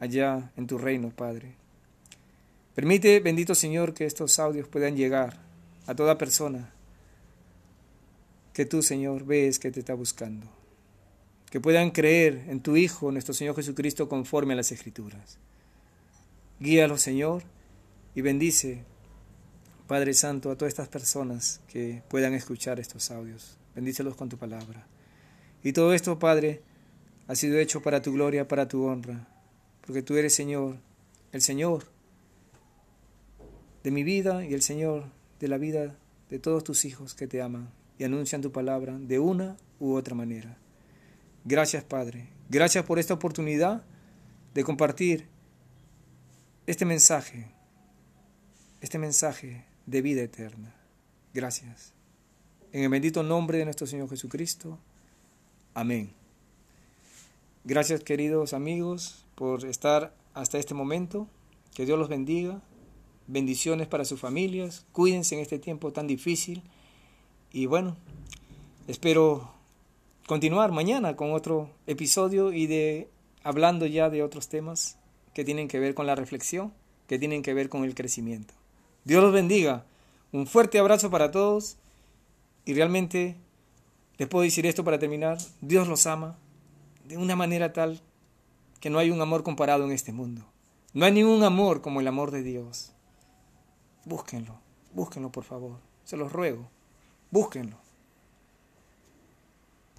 allá 0.00 0.50
en 0.56 0.66
tu 0.66 0.78
reino, 0.78 1.10
Padre. 1.10 1.54
Permite, 2.74 3.20
bendito 3.20 3.54
Señor, 3.54 3.94
que 3.94 4.06
estos 4.06 4.38
audios 4.38 4.68
puedan 4.68 4.96
llegar 4.96 5.38
a 5.86 5.94
toda 5.94 6.18
persona 6.18 6.72
que 8.52 8.66
tú, 8.66 8.82
Señor, 8.82 9.24
ves 9.24 9.58
que 9.58 9.70
te 9.70 9.80
está 9.80 9.94
buscando. 9.94 10.46
Que 11.50 11.60
puedan 11.60 11.90
creer 11.90 12.44
en 12.48 12.60
tu 12.60 12.76
Hijo, 12.76 13.10
nuestro 13.12 13.34
Señor 13.34 13.56
Jesucristo, 13.56 14.08
conforme 14.08 14.52
a 14.52 14.56
las 14.56 14.72
Escrituras. 14.72 15.38
Guíalo, 16.60 16.98
Señor, 16.98 17.42
y 18.14 18.20
bendice 18.20 18.84
Padre 19.92 20.14
Santo, 20.14 20.50
a 20.50 20.56
todas 20.56 20.72
estas 20.72 20.88
personas 20.88 21.60
que 21.68 22.02
puedan 22.08 22.32
escuchar 22.32 22.80
estos 22.80 23.10
audios. 23.10 23.58
Bendícelos 23.74 24.16
con 24.16 24.30
tu 24.30 24.38
palabra. 24.38 24.86
Y 25.62 25.74
todo 25.74 25.92
esto, 25.92 26.18
Padre, 26.18 26.62
ha 27.28 27.34
sido 27.34 27.58
hecho 27.58 27.82
para 27.82 28.00
tu 28.00 28.10
gloria, 28.10 28.48
para 28.48 28.66
tu 28.66 28.86
honra, 28.86 29.28
porque 29.82 30.02
tú 30.02 30.16
eres 30.16 30.34
Señor, 30.34 30.78
el 31.30 31.42
Señor 31.42 31.84
de 33.84 33.90
mi 33.90 34.02
vida 34.02 34.46
y 34.46 34.54
el 34.54 34.62
Señor 34.62 35.10
de 35.40 35.48
la 35.48 35.58
vida 35.58 35.94
de 36.30 36.38
todos 36.38 36.64
tus 36.64 36.86
hijos 36.86 37.12
que 37.12 37.26
te 37.26 37.42
aman 37.42 37.68
y 37.98 38.04
anuncian 38.04 38.40
tu 38.40 38.50
palabra 38.50 38.98
de 38.98 39.18
una 39.18 39.58
u 39.78 39.92
otra 39.92 40.14
manera. 40.14 40.56
Gracias, 41.44 41.84
Padre. 41.84 42.30
Gracias 42.48 42.82
por 42.86 42.98
esta 42.98 43.12
oportunidad 43.12 43.84
de 44.54 44.64
compartir 44.64 45.26
este 46.66 46.86
mensaje, 46.86 47.52
este 48.80 48.96
mensaje 48.96 49.70
de 49.86 50.02
vida 50.02 50.22
eterna. 50.22 50.74
Gracias. 51.34 51.92
En 52.72 52.84
el 52.84 52.88
bendito 52.88 53.22
nombre 53.22 53.58
de 53.58 53.64
nuestro 53.64 53.86
Señor 53.86 54.08
Jesucristo. 54.08 54.78
Amén. 55.74 56.12
Gracias 57.64 58.02
queridos 58.02 58.54
amigos 58.54 59.24
por 59.34 59.64
estar 59.64 60.14
hasta 60.34 60.58
este 60.58 60.74
momento. 60.74 61.28
Que 61.74 61.86
Dios 61.86 61.98
los 61.98 62.08
bendiga. 62.08 62.60
Bendiciones 63.26 63.86
para 63.86 64.04
sus 64.04 64.20
familias. 64.20 64.84
Cuídense 64.92 65.34
en 65.34 65.40
este 65.40 65.58
tiempo 65.58 65.92
tan 65.92 66.06
difícil. 66.06 66.62
Y 67.52 67.66
bueno, 67.66 67.96
espero 68.88 69.52
continuar 70.26 70.72
mañana 70.72 71.16
con 71.16 71.32
otro 71.32 71.70
episodio 71.86 72.52
y 72.52 72.66
de 72.66 73.08
hablando 73.42 73.86
ya 73.86 74.10
de 74.10 74.22
otros 74.22 74.48
temas 74.48 74.98
que 75.34 75.44
tienen 75.44 75.68
que 75.68 75.78
ver 75.78 75.94
con 75.94 76.06
la 76.06 76.14
reflexión, 76.14 76.72
que 77.06 77.18
tienen 77.18 77.42
que 77.42 77.54
ver 77.54 77.68
con 77.68 77.84
el 77.84 77.94
crecimiento. 77.94 78.54
Dios 79.04 79.22
los 79.22 79.32
bendiga. 79.32 79.84
Un 80.32 80.46
fuerte 80.46 80.78
abrazo 80.78 81.10
para 81.10 81.30
todos. 81.30 81.76
Y 82.64 82.74
realmente 82.74 83.36
les 84.18 84.28
puedo 84.28 84.44
decir 84.44 84.66
esto 84.66 84.84
para 84.84 84.98
terminar. 84.98 85.38
Dios 85.60 85.88
los 85.88 86.06
ama 86.06 86.38
de 87.04 87.16
una 87.16 87.36
manera 87.36 87.72
tal 87.72 88.00
que 88.80 88.90
no 88.90 88.98
hay 88.98 89.10
un 89.10 89.20
amor 89.20 89.42
comparado 89.42 89.84
en 89.84 89.92
este 89.92 90.12
mundo. 90.12 90.44
No 90.92 91.04
hay 91.04 91.12
ningún 91.12 91.42
amor 91.42 91.80
como 91.80 92.00
el 92.00 92.08
amor 92.08 92.30
de 92.30 92.42
Dios. 92.42 92.92
Búsquenlo, 94.04 94.58
búsquenlo 94.92 95.30
por 95.30 95.44
favor, 95.44 95.78
se 96.04 96.16
los 96.16 96.32
ruego, 96.32 96.68
búsquenlo. 97.30 97.81